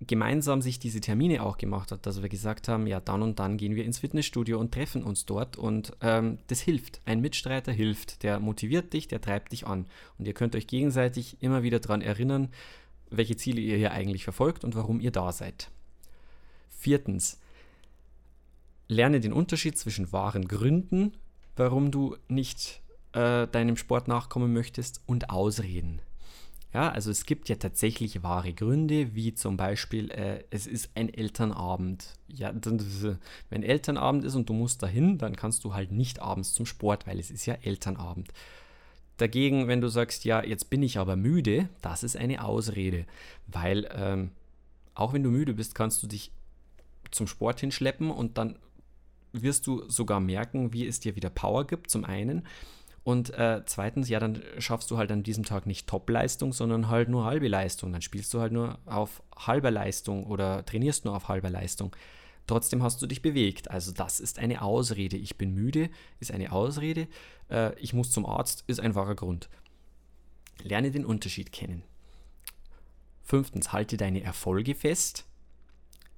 gemeinsam 0.00 0.62
sich 0.62 0.78
diese 0.78 1.00
Termine 1.00 1.42
auch 1.42 1.58
gemacht 1.58 1.90
hat, 1.90 2.06
dass 2.06 2.22
wir 2.22 2.28
gesagt 2.28 2.68
haben, 2.68 2.86
ja, 2.86 3.00
dann 3.00 3.22
und 3.22 3.40
dann 3.40 3.56
gehen 3.56 3.74
wir 3.74 3.84
ins 3.84 3.98
Fitnessstudio 3.98 4.60
und 4.60 4.72
treffen 4.72 5.02
uns 5.02 5.26
dort 5.26 5.56
und 5.56 5.92
ähm, 6.02 6.38
das 6.46 6.60
hilft. 6.60 7.00
Ein 7.04 7.20
Mitstreiter 7.20 7.72
hilft, 7.72 8.22
der 8.22 8.38
motiviert 8.38 8.92
dich, 8.92 9.08
der 9.08 9.20
treibt 9.20 9.50
dich 9.50 9.66
an 9.66 9.86
und 10.18 10.28
ihr 10.28 10.34
könnt 10.34 10.54
euch 10.54 10.68
gegenseitig 10.68 11.38
immer 11.40 11.64
wieder 11.64 11.80
daran 11.80 12.02
erinnern, 12.02 12.50
welche 13.10 13.36
Ziele 13.36 13.60
ihr 13.60 13.76
hier 13.76 13.90
eigentlich 13.90 14.22
verfolgt 14.22 14.64
und 14.64 14.76
warum 14.76 15.00
ihr 15.00 15.10
da 15.10 15.32
seid. 15.32 15.70
Viertens, 16.68 17.40
lerne 18.88 19.20
den 19.20 19.32
Unterschied 19.32 19.78
zwischen 19.78 20.12
wahren 20.12 20.48
Gründen, 20.48 21.12
warum 21.56 21.90
du 21.90 22.16
nicht 22.28 22.82
äh, 23.12 23.46
deinem 23.46 23.76
Sport 23.76 24.08
nachkommen 24.08 24.52
möchtest, 24.52 25.00
und 25.06 25.30
Ausreden. 25.30 26.00
Ja, 26.74 26.90
also 26.90 27.10
es 27.10 27.24
gibt 27.24 27.48
ja 27.48 27.56
tatsächlich 27.56 28.22
wahre 28.22 28.52
Gründe, 28.52 29.14
wie 29.14 29.32
zum 29.32 29.56
Beispiel, 29.56 30.10
äh, 30.10 30.44
es 30.50 30.66
ist 30.66 30.90
ein 30.94 31.12
Elternabend. 31.12 32.14
Ja, 32.28 32.52
wenn 33.48 33.62
Elternabend 33.62 34.24
ist 34.24 34.34
und 34.34 34.48
du 34.48 34.52
musst 34.52 34.82
dahin, 34.82 35.16
dann 35.16 35.36
kannst 35.36 35.64
du 35.64 35.72
halt 35.72 35.90
nicht 35.90 36.20
abends 36.20 36.52
zum 36.52 36.66
Sport, 36.66 37.06
weil 37.06 37.18
es 37.18 37.30
ist 37.30 37.46
ja 37.46 37.54
Elternabend. 37.54 38.28
Dagegen, 39.16 39.68
wenn 39.68 39.80
du 39.80 39.88
sagst, 39.88 40.26
ja, 40.26 40.44
jetzt 40.44 40.68
bin 40.68 40.82
ich 40.82 40.98
aber 40.98 41.16
müde, 41.16 41.70
das 41.80 42.02
ist 42.02 42.18
eine 42.18 42.44
Ausrede, 42.44 43.06
weil 43.46 43.88
ähm, 43.94 44.32
auch 44.94 45.14
wenn 45.14 45.22
du 45.22 45.30
müde 45.30 45.54
bist, 45.54 45.74
kannst 45.74 46.02
du 46.02 46.06
dich 46.06 46.30
zum 47.10 47.26
Sport 47.26 47.60
hinschleppen 47.60 48.10
und 48.10 48.36
dann 48.36 48.58
wirst 49.42 49.66
du 49.66 49.88
sogar 49.88 50.20
merken, 50.20 50.72
wie 50.72 50.86
es 50.86 51.00
dir 51.00 51.16
wieder 51.16 51.30
Power 51.30 51.66
gibt, 51.66 51.90
zum 51.90 52.04
einen. 52.04 52.46
Und 53.04 53.30
äh, 53.34 53.62
zweitens, 53.66 54.08
ja, 54.08 54.18
dann 54.18 54.42
schaffst 54.58 54.90
du 54.90 54.98
halt 54.98 55.12
an 55.12 55.22
diesem 55.22 55.44
Tag 55.44 55.66
nicht 55.66 55.86
Top-Leistung, 55.86 56.52
sondern 56.52 56.88
halt 56.88 57.08
nur 57.08 57.24
halbe 57.24 57.46
Leistung. 57.46 57.92
Dann 57.92 58.02
spielst 58.02 58.34
du 58.34 58.40
halt 58.40 58.52
nur 58.52 58.78
auf 58.84 59.22
halber 59.36 59.70
Leistung 59.70 60.24
oder 60.24 60.64
trainierst 60.64 61.04
nur 61.04 61.14
auf 61.14 61.28
halber 61.28 61.50
Leistung. 61.50 61.94
Trotzdem 62.48 62.82
hast 62.82 63.00
du 63.00 63.06
dich 63.06 63.22
bewegt. 63.22 63.70
Also 63.70 63.92
das 63.92 64.18
ist 64.18 64.38
eine 64.38 64.62
Ausrede. 64.62 65.16
Ich 65.16 65.38
bin 65.38 65.54
müde 65.54 65.88
ist 66.18 66.32
eine 66.32 66.50
Ausrede. 66.50 67.06
Äh, 67.48 67.78
ich 67.78 67.92
muss 67.92 68.10
zum 68.10 68.26
Arzt 68.26 68.64
ist 68.66 68.80
ein 68.80 68.96
wahrer 68.96 69.14
Grund. 69.14 69.48
Lerne 70.62 70.90
den 70.90 71.04
Unterschied 71.04 71.52
kennen. 71.52 71.82
Fünftens, 73.22 73.72
halte 73.72 73.96
deine 73.96 74.22
Erfolge 74.22 74.74
fest 74.74 75.26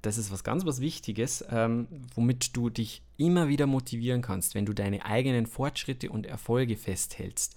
das 0.03 0.19
ist 0.19 0.31
was 0.31 0.45
ganz 0.45 0.65
was 0.65 0.81
Wichtiges, 0.81 1.45
ähm, 1.51 1.89
womit 2.15 2.57
du 2.57 2.71
dich 2.71 3.03
immer 3.19 3.49
wieder 3.49 3.67
motivieren 3.67 4.23
kannst, 4.23 4.55
wenn 4.55 4.65
du 4.65 4.73
deine 4.73 5.05
eigenen 5.05 5.47
Fortschritte 5.47 6.11
und 6.11 6.25
Erfolge 6.25 6.77
festhältst. 6.77 7.57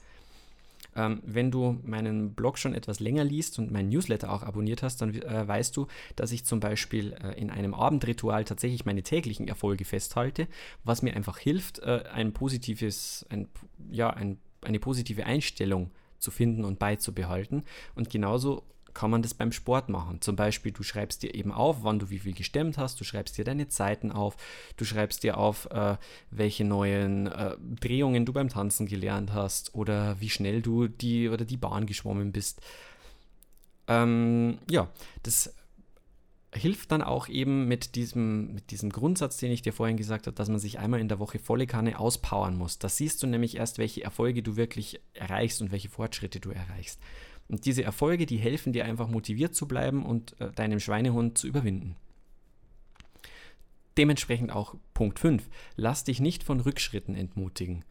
Ähm, 0.95 1.21
wenn 1.26 1.52
du 1.52 1.80
meinen 1.84 2.34
Blog 2.34 2.58
schon 2.58 2.74
etwas 2.74 3.00
länger 3.00 3.24
liest 3.24 3.58
und 3.60 3.71
meinen 3.71 3.89
Newsletter 3.89 4.32
auch 4.32 4.43
abonniert 4.43 4.84
hast, 4.84 5.02
dann 5.02 5.13
äh, 5.13 5.47
weißt 5.47 5.78
du, 5.78 5.88
dass 6.17 6.34
ich 6.34 6.43
zum 6.43 6.60
Beispiel 6.60 7.13
äh, 7.13 7.39
in 7.39 7.50
einem 7.50 7.74
Abendritual 7.74 8.43
tatsächlich 8.43 8.86
meine 8.86 9.04
täglichen 9.04 9.47
Erfolge 9.47 9.86
festhalte, 9.86 10.47
was 10.84 11.02
mir 11.02 11.15
einfach 11.15 11.38
hilft, 11.38 11.80
äh, 11.80 12.04
ein 12.12 12.34
positives, 12.34 13.26
ein, 13.30 13.47
ja, 13.89 14.10
ein, 14.10 14.38
eine 14.62 14.80
positive 14.80 15.26
Einstellung 15.26 15.91
zu 16.19 16.30
finden 16.30 16.65
und 16.65 16.78
beizubehalten. 16.78 17.63
Und 17.95 18.10
genauso 18.10 18.63
kann 18.93 19.12
man 19.12 19.21
das 19.21 19.34
beim 19.34 19.51
Sport 19.51 19.89
machen. 19.89 20.21
Zum 20.21 20.36
Beispiel, 20.36 20.71
du 20.71 20.84
schreibst 20.84 21.23
dir 21.23 21.34
eben 21.34 21.51
auf, 21.51 21.84
wann 21.84 21.99
du 21.99 22.10
wie 22.10 22.19
viel 22.19 22.34
gestemmt 22.34 22.77
hast, 22.77 22.99
du 22.99 23.04
schreibst 23.04 23.38
dir 23.38 23.45
deine 23.45 23.67
Zeiten 23.67 24.12
auf, 24.12 24.38
du 24.77 24.86
schreibst 24.86 25.23
dir 25.23 25.38
auf, 25.38 25.69
äh, 25.71 25.97
welche 26.30 26.63
neuen 26.63 27.27
äh, 27.27 27.56
Drehungen 27.80 28.25
du 28.25 28.34
beim 28.34 28.49
Tanzen 28.49 28.86
gelernt 28.86 29.34
hast 29.34 29.75
oder 29.75 30.19
wie 30.19 30.30
schnell 30.30 30.62
du 30.62 30.88
die 30.88 31.30
oder 31.30 31.45
die 31.45 31.58
Bahn 31.58 31.86
geschwommen 31.86 32.32
bist. 32.32 32.62
Ähm, 33.88 34.60
ja, 34.69 34.89
das 35.23 35.54
hilft 36.54 36.91
dann 36.91 37.01
auch 37.01 37.30
eben 37.30 37.67
mit 37.67 37.95
diesem, 37.95 38.54
mit 38.54 38.71
diesem 38.71 38.89
Grundsatz, 38.89 39.38
den 39.38 39.51
ich 39.51 39.62
dir 39.62 39.71
vorhin 39.71 39.97
gesagt 39.97 40.27
habe, 40.27 40.36
dass 40.36 40.49
man 40.49 40.60
sich 40.60 40.80
einmal 40.80 40.99
in 40.99 41.08
der 41.08 41.19
Woche 41.19 41.39
volle 41.39 41.65
Kanne 41.65 41.97
auspowern 41.97 42.58
muss. 42.58 42.77
Da 42.77 42.89
siehst 42.89 43.23
du 43.23 43.27
nämlich 43.27 43.56
erst, 43.56 43.77
welche 43.77 44.04
Erfolge 44.04 44.43
du 44.43 44.58
wirklich 44.58 44.99
erreichst 45.13 45.62
und 45.62 45.71
welche 45.71 45.89
Fortschritte 45.89 46.39
du 46.39 46.51
erreichst. 46.51 46.99
Und 47.52 47.66
diese 47.66 47.84
Erfolge, 47.84 48.26
die 48.26 48.38
helfen 48.38 48.72
dir 48.72 48.86
einfach 48.86 49.10
motiviert 49.10 49.54
zu 49.54 49.68
bleiben 49.68 50.06
und 50.06 50.40
äh, 50.40 50.52
deinem 50.52 50.80
Schweinehund 50.80 51.38
zu 51.38 51.48
überwinden. 51.48 51.98
Dementsprechend 53.98 54.54
auch 54.54 54.76
Punkt 54.94 55.20
5. 55.20 55.50
Lass 55.76 56.06
dich 56.06 56.22
nicht 56.22 56.44
von 56.44 56.62
Rückschritten 56.62 57.14
entmutigen. 57.14 57.84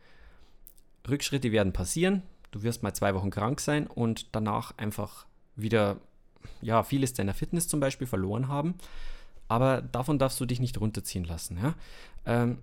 Rückschritte 1.07 1.53
werden 1.53 1.75
passieren. 1.75 2.23
Du 2.53 2.63
wirst 2.63 2.83
mal 2.83 2.95
zwei 2.95 3.15
Wochen 3.15 3.29
krank 3.29 3.61
sein 3.61 3.87
und 3.87 4.35
danach 4.35 4.79
einfach 4.79 5.27
wieder 5.57 5.99
ja, 6.63 6.83
vieles 6.83 7.13
deiner 7.13 7.35
Fitness 7.35 7.69
zum 7.69 7.81
Beispiel 7.81 8.07
verloren 8.07 8.49
haben. 8.49 8.77
Aber 9.47 9.83
davon 9.83 10.19
darfst 10.19 10.41
du 10.41 10.47
dich 10.47 10.61
nicht 10.61 10.81
runterziehen 10.81 11.25
lassen. 11.25 11.59
Ja? 11.63 11.75
Ähm, 12.25 12.59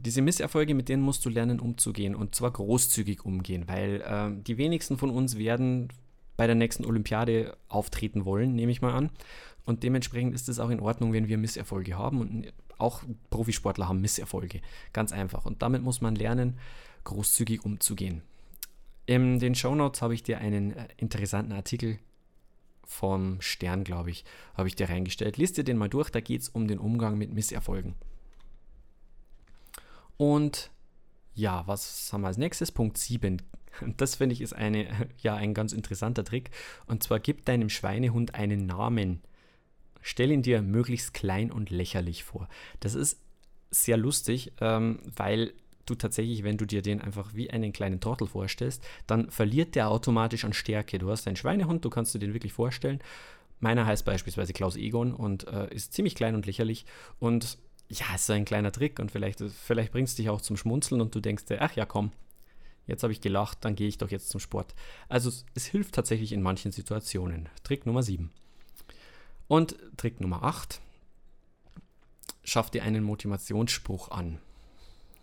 diese 0.00 0.22
Misserfolge, 0.22 0.74
mit 0.74 0.88
denen 0.88 1.02
musst 1.02 1.24
du 1.24 1.28
lernen 1.28 1.60
umzugehen 1.60 2.14
und 2.14 2.34
zwar 2.34 2.50
großzügig 2.50 3.24
umgehen, 3.24 3.64
weil 3.66 4.00
äh, 4.00 4.42
die 4.42 4.58
wenigsten 4.58 4.98
von 4.98 5.10
uns 5.10 5.38
werden 5.38 5.88
bei 6.36 6.46
der 6.46 6.54
nächsten 6.54 6.84
Olympiade 6.84 7.56
auftreten 7.68 8.24
wollen, 8.24 8.54
nehme 8.54 8.72
ich 8.72 8.80
mal 8.80 8.94
an. 8.94 9.10
Und 9.64 9.82
dementsprechend 9.82 10.34
ist 10.34 10.48
es 10.48 10.60
auch 10.60 10.70
in 10.70 10.80
Ordnung, 10.80 11.12
wenn 11.12 11.28
wir 11.28 11.36
Misserfolge 11.36 11.98
haben 11.98 12.20
und 12.20 12.52
auch 12.78 13.02
Profisportler 13.28 13.88
haben 13.88 14.00
Misserfolge. 14.00 14.60
Ganz 14.92 15.12
einfach. 15.12 15.44
Und 15.44 15.62
damit 15.62 15.82
muss 15.82 16.00
man 16.00 16.14
lernen, 16.14 16.56
großzügig 17.04 17.64
umzugehen. 17.64 18.22
In 19.06 19.38
den 19.40 19.54
Show 19.54 19.74
Notes 19.74 20.00
habe 20.00 20.14
ich 20.14 20.22
dir 20.22 20.38
einen 20.38 20.72
äh, 20.72 20.88
interessanten 20.96 21.52
Artikel 21.52 21.98
vom 22.84 23.40
Stern, 23.40 23.84
glaube 23.84 24.10
ich, 24.10 24.24
habe 24.54 24.68
ich 24.68 24.76
dir 24.76 24.88
reingestellt. 24.88 25.36
Lies 25.36 25.52
dir 25.52 25.64
den 25.64 25.76
mal 25.76 25.88
durch, 25.88 26.10
da 26.10 26.20
geht 26.20 26.42
es 26.42 26.48
um 26.48 26.68
den 26.68 26.78
Umgang 26.78 27.18
mit 27.18 27.32
Misserfolgen. 27.32 27.94
Und 30.18 30.70
ja, 31.34 31.66
was 31.66 32.12
haben 32.12 32.20
wir 32.20 32.26
als 32.26 32.36
nächstes? 32.36 32.70
Punkt 32.70 32.98
7. 32.98 33.40
Das 33.96 34.16
finde 34.16 34.34
ich 34.34 34.40
ist 34.40 34.54
eine, 34.54 34.88
ja, 35.22 35.36
ein 35.36 35.54
ganz 35.54 35.72
interessanter 35.72 36.24
Trick. 36.24 36.50
Und 36.86 37.02
zwar 37.02 37.20
gib 37.20 37.46
deinem 37.46 37.70
Schweinehund 37.70 38.34
einen 38.34 38.66
Namen. 38.66 39.22
Stell 40.02 40.30
ihn 40.30 40.42
dir 40.42 40.60
möglichst 40.62 41.14
klein 41.14 41.50
und 41.50 41.70
lächerlich 41.70 42.24
vor. 42.24 42.48
Das 42.80 42.94
ist 42.94 43.20
sehr 43.70 43.96
lustig, 43.96 44.52
ähm, 44.60 44.98
weil 45.16 45.52
du 45.86 45.94
tatsächlich, 45.94 46.42
wenn 46.42 46.56
du 46.56 46.66
dir 46.66 46.82
den 46.82 47.00
einfach 47.00 47.34
wie 47.34 47.50
einen 47.50 47.72
kleinen 47.72 48.00
Trottel 48.00 48.26
vorstellst, 48.26 48.84
dann 49.06 49.30
verliert 49.30 49.74
der 49.74 49.90
automatisch 49.90 50.44
an 50.44 50.52
Stärke. 50.52 50.98
Du 50.98 51.10
hast 51.10 51.26
einen 51.26 51.36
Schweinehund, 51.36 51.84
du 51.84 51.90
kannst 51.90 52.14
dir 52.14 52.18
den 52.18 52.34
wirklich 52.34 52.52
vorstellen. 52.52 53.00
Meiner 53.60 53.86
heißt 53.86 54.04
beispielsweise 54.04 54.52
Klaus 54.52 54.76
Egon 54.76 55.14
und 55.14 55.46
äh, 55.48 55.72
ist 55.72 55.92
ziemlich 55.92 56.14
klein 56.14 56.34
und 56.34 56.46
lächerlich 56.46 56.84
und 57.18 57.58
ja, 57.88 58.14
ist 58.14 58.26
so 58.26 58.32
ein 58.32 58.44
kleiner 58.44 58.72
Trick 58.72 58.98
und 58.98 59.10
vielleicht, 59.10 59.40
vielleicht 59.40 59.92
bringt 59.92 60.08
es 60.08 60.14
dich 60.14 60.28
auch 60.28 60.40
zum 60.40 60.56
Schmunzeln 60.56 61.00
und 61.00 61.14
du 61.14 61.20
denkst 61.20 61.46
dir, 61.46 61.62
ach 61.62 61.74
ja, 61.74 61.86
komm, 61.86 62.12
jetzt 62.86 63.02
habe 63.02 63.12
ich 63.12 63.20
gelacht, 63.20 63.58
dann 63.64 63.76
gehe 63.76 63.88
ich 63.88 63.98
doch 63.98 64.10
jetzt 64.10 64.28
zum 64.28 64.40
Sport. 64.40 64.74
Also 65.08 65.28
es, 65.28 65.46
es 65.54 65.66
hilft 65.66 65.94
tatsächlich 65.94 66.32
in 66.32 66.42
manchen 66.42 66.72
Situationen. 66.72 67.48
Trick 67.62 67.86
Nummer 67.86 68.02
7. 68.02 68.30
Und 69.46 69.76
Trick 69.96 70.20
Nummer 70.20 70.42
8, 70.42 70.80
schaff 72.44 72.70
dir 72.70 72.82
einen 72.82 73.04
Motivationsspruch 73.04 74.10
an. 74.10 74.38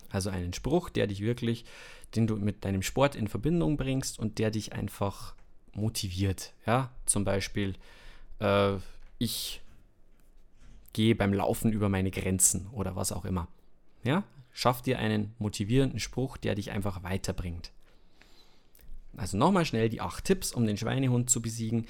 Also 0.10 0.30
einen 0.30 0.54
Spruch, 0.54 0.90
der 0.90 1.08
dich 1.08 1.22
wirklich, 1.22 1.66
den 2.16 2.26
du 2.26 2.36
mit 2.38 2.66
deinem 2.66 2.82
Sport 2.82 3.16
in 3.16 3.28
Verbindung 3.28 3.78
bringst 3.78 4.18
und 4.18 4.40
der 4.40 4.50
dich 4.50 4.74
einfach 4.74 5.36
motiviert. 5.74 6.54
Ja, 6.66 6.92
zum 7.06 7.26
Beispiel, 7.26 7.76
äh, 8.40 8.78
ich 9.20 9.62
gehe 10.96 11.14
beim 11.14 11.34
Laufen 11.34 11.74
über 11.74 11.90
meine 11.90 12.10
Grenzen 12.10 12.68
oder 12.72 12.96
was 12.96 13.12
auch 13.12 13.26
immer. 13.26 13.50
Ja, 14.06 14.24
schaff 14.54 14.82
dir 14.82 14.98
einen 14.98 15.36
motivierenden 15.40 16.00
Spruch, 16.00 16.38
der 16.38 16.56
dich 16.56 16.72
einfach 16.72 17.04
weiterbringt. 17.04 17.74
Also 19.18 19.38
nochmal 19.38 19.66
schnell 19.66 19.90
die 19.90 20.00
acht 20.00 20.24
Tipps, 20.24 20.54
um 20.54 20.66
den 20.66 20.78
Schweinehund 20.78 21.30
zu 21.30 21.42
besiegen. 21.42 21.86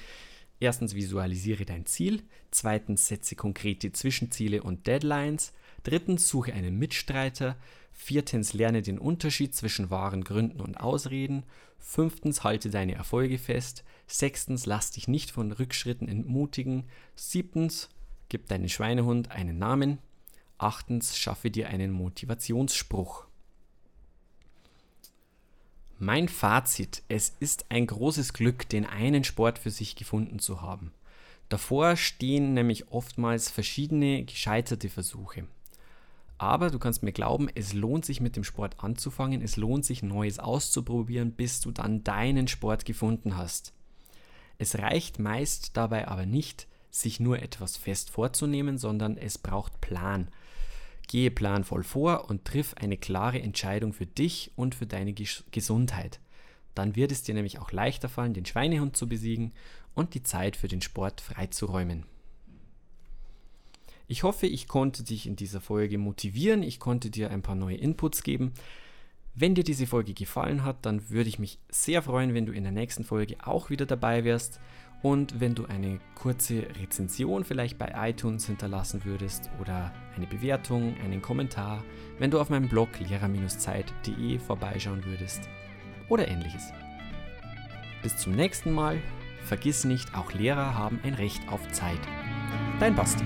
Erstens 0.58 0.96
visualisiere 0.96 1.64
dein 1.64 1.86
Ziel. 1.86 2.24
Zweitens 2.50 3.06
setze 3.06 3.36
konkrete 3.36 3.92
Zwischenziele 3.92 4.64
und 4.64 4.88
Deadlines. 4.88 5.52
Drittens 5.84 6.28
suche 6.28 6.52
einen 6.52 6.76
Mitstreiter. 6.76 7.56
Viertens, 7.92 8.54
lerne 8.54 8.82
den 8.82 8.98
Unterschied 8.98 9.54
zwischen 9.54 9.88
wahren 9.88 10.24
Gründen 10.24 10.60
und 10.60 10.80
Ausreden. 10.80 11.44
Fünftens, 11.78 12.42
halte 12.42 12.70
deine 12.70 12.96
Erfolge 12.96 13.38
fest. 13.38 13.84
Sechstens, 14.08 14.66
lass 14.66 14.90
dich 14.90 15.06
nicht 15.06 15.30
von 15.30 15.52
Rückschritten 15.52 16.08
entmutigen. 16.08 16.84
Siebtens, 17.14 17.88
gib 18.28 18.48
deinem 18.48 18.68
Schweinehund 18.68 19.30
einen 19.30 19.58
Namen. 19.58 19.98
Achtens, 20.58 21.18
schaffe 21.18 21.50
dir 21.50 21.68
einen 21.68 21.90
Motivationsspruch. 21.90 23.26
Mein 25.98 26.28
Fazit, 26.28 27.02
es 27.08 27.34
ist 27.40 27.66
ein 27.70 27.86
großes 27.86 28.34
Glück, 28.34 28.68
den 28.68 28.84
einen 28.84 29.24
Sport 29.24 29.58
für 29.58 29.70
sich 29.70 29.96
gefunden 29.96 30.38
zu 30.38 30.60
haben. 30.60 30.92
Davor 31.48 31.96
stehen 31.96 32.54
nämlich 32.54 32.90
oftmals 32.90 33.50
verschiedene 33.50 34.24
gescheiterte 34.24 34.90
Versuche. 34.90 35.46
Aber 36.38 36.70
du 36.70 36.78
kannst 36.78 37.02
mir 37.02 37.12
glauben, 37.12 37.48
es 37.54 37.72
lohnt 37.72 38.04
sich 38.04 38.20
mit 38.20 38.36
dem 38.36 38.44
Sport 38.44 38.82
anzufangen, 38.84 39.40
es 39.40 39.56
lohnt 39.56 39.86
sich 39.86 40.02
Neues 40.02 40.38
auszuprobieren, 40.38 41.32
bis 41.32 41.60
du 41.60 41.70
dann 41.70 42.04
deinen 42.04 42.46
Sport 42.46 42.84
gefunden 42.84 43.36
hast. 43.36 43.72
Es 44.58 44.78
reicht 44.78 45.18
meist 45.18 45.76
dabei 45.76 46.08
aber 46.08 46.26
nicht, 46.26 46.66
sich 47.00 47.20
nur 47.20 47.42
etwas 47.42 47.76
fest 47.76 48.10
vorzunehmen, 48.10 48.78
sondern 48.78 49.16
es 49.16 49.38
braucht 49.38 49.80
Plan. 49.80 50.28
Gehe 51.08 51.30
planvoll 51.30 51.84
vor 51.84 52.28
und 52.28 52.44
triff 52.44 52.74
eine 52.74 52.96
klare 52.96 53.40
Entscheidung 53.40 53.92
für 53.92 54.06
dich 54.06 54.50
und 54.56 54.74
für 54.74 54.86
deine 54.86 55.12
Gesundheit. 55.12 56.20
Dann 56.74 56.96
wird 56.96 57.12
es 57.12 57.22
dir 57.22 57.34
nämlich 57.34 57.58
auch 57.58 57.72
leichter 57.72 58.08
fallen, 58.08 58.34
den 58.34 58.44
Schweinehund 58.44 58.96
zu 58.96 59.08
besiegen 59.08 59.52
und 59.94 60.14
die 60.14 60.22
Zeit 60.22 60.56
für 60.56 60.68
den 60.68 60.82
Sport 60.82 61.20
freizuräumen. 61.20 62.04
Ich 64.08 64.22
hoffe, 64.22 64.46
ich 64.46 64.68
konnte 64.68 65.02
dich 65.02 65.26
in 65.26 65.36
dieser 65.36 65.60
Folge 65.60 65.98
motivieren, 65.98 66.62
ich 66.62 66.78
konnte 66.78 67.10
dir 67.10 67.30
ein 67.30 67.42
paar 67.42 67.56
neue 67.56 67.76
Inputs 67.76 68.22
geben. 68.22 68.52
Wenn 69.34 69.54
dir 69.54 69.64
diese 69.64 69.86
Folge 69.86 70.14
gefallen 70.14 70.64
hat, 70.64 70.86
dann 70.86 71.10
würde 71.10 71.28
ich 71.28 71.38
mich 71.38 71.58
sehr 71.68 72.02
freuen, 72.02 72.32
wenn 72.32 72.46
du 72.46 72.52
in 72.52 72.62
der 72.62 72.72
nächsten 72.72 73.04
Folge 73.04 73.36
auch 73.44 73.68
wieder 73.68 73.84
dabei 73.84 74.24
wärst 74.24 74.60
und 75.02 75.40
wenn 75.40 75.54
du 75.54 75.66
eine 75.66 75.98
kurze 76.14 76.66
Rezension 76.80 77.44
vielleicht 77.44 77.78
bei 77.78 77.92
iTunes 78.10 78.46
hinterlassen 78.46 79.04
würdest 79.04 79.50
oder 79.60 79.92
eine 80.16 80.26
Bewertung, 80.26 80.96
einen 81.04 81.22
Kommentar, 81.22 81.84
wenn 82.18 82.30
du 82.30 82.40
auf 82.40 82.50
meinem 82.50 82.68
Blog 82.68 82.88
lehrer-zeit.de 82.98 84.38
vorbeischauen 84.38 85.04
würdest 85.04 85.48
oder 86.08 86.26
ähnliches. 86.28 86.72
Bis 88.02 88.16
zum 88.16 88.32
nächsten 88.32 88.72
Mal. 88.72 89.00
Vergiss 89.44 89.84
nicht, 89.84 90.14
auch 90.16 90.32
Lehrer 90.32 90.74
haben 90.74 90.98
ein 91.04 91.14
Recht 91.14 91.40
auf 91.50 91.66
Zeit. 91.70 92.00
Dein 92.80 92.96
Basti. 92.96 93.24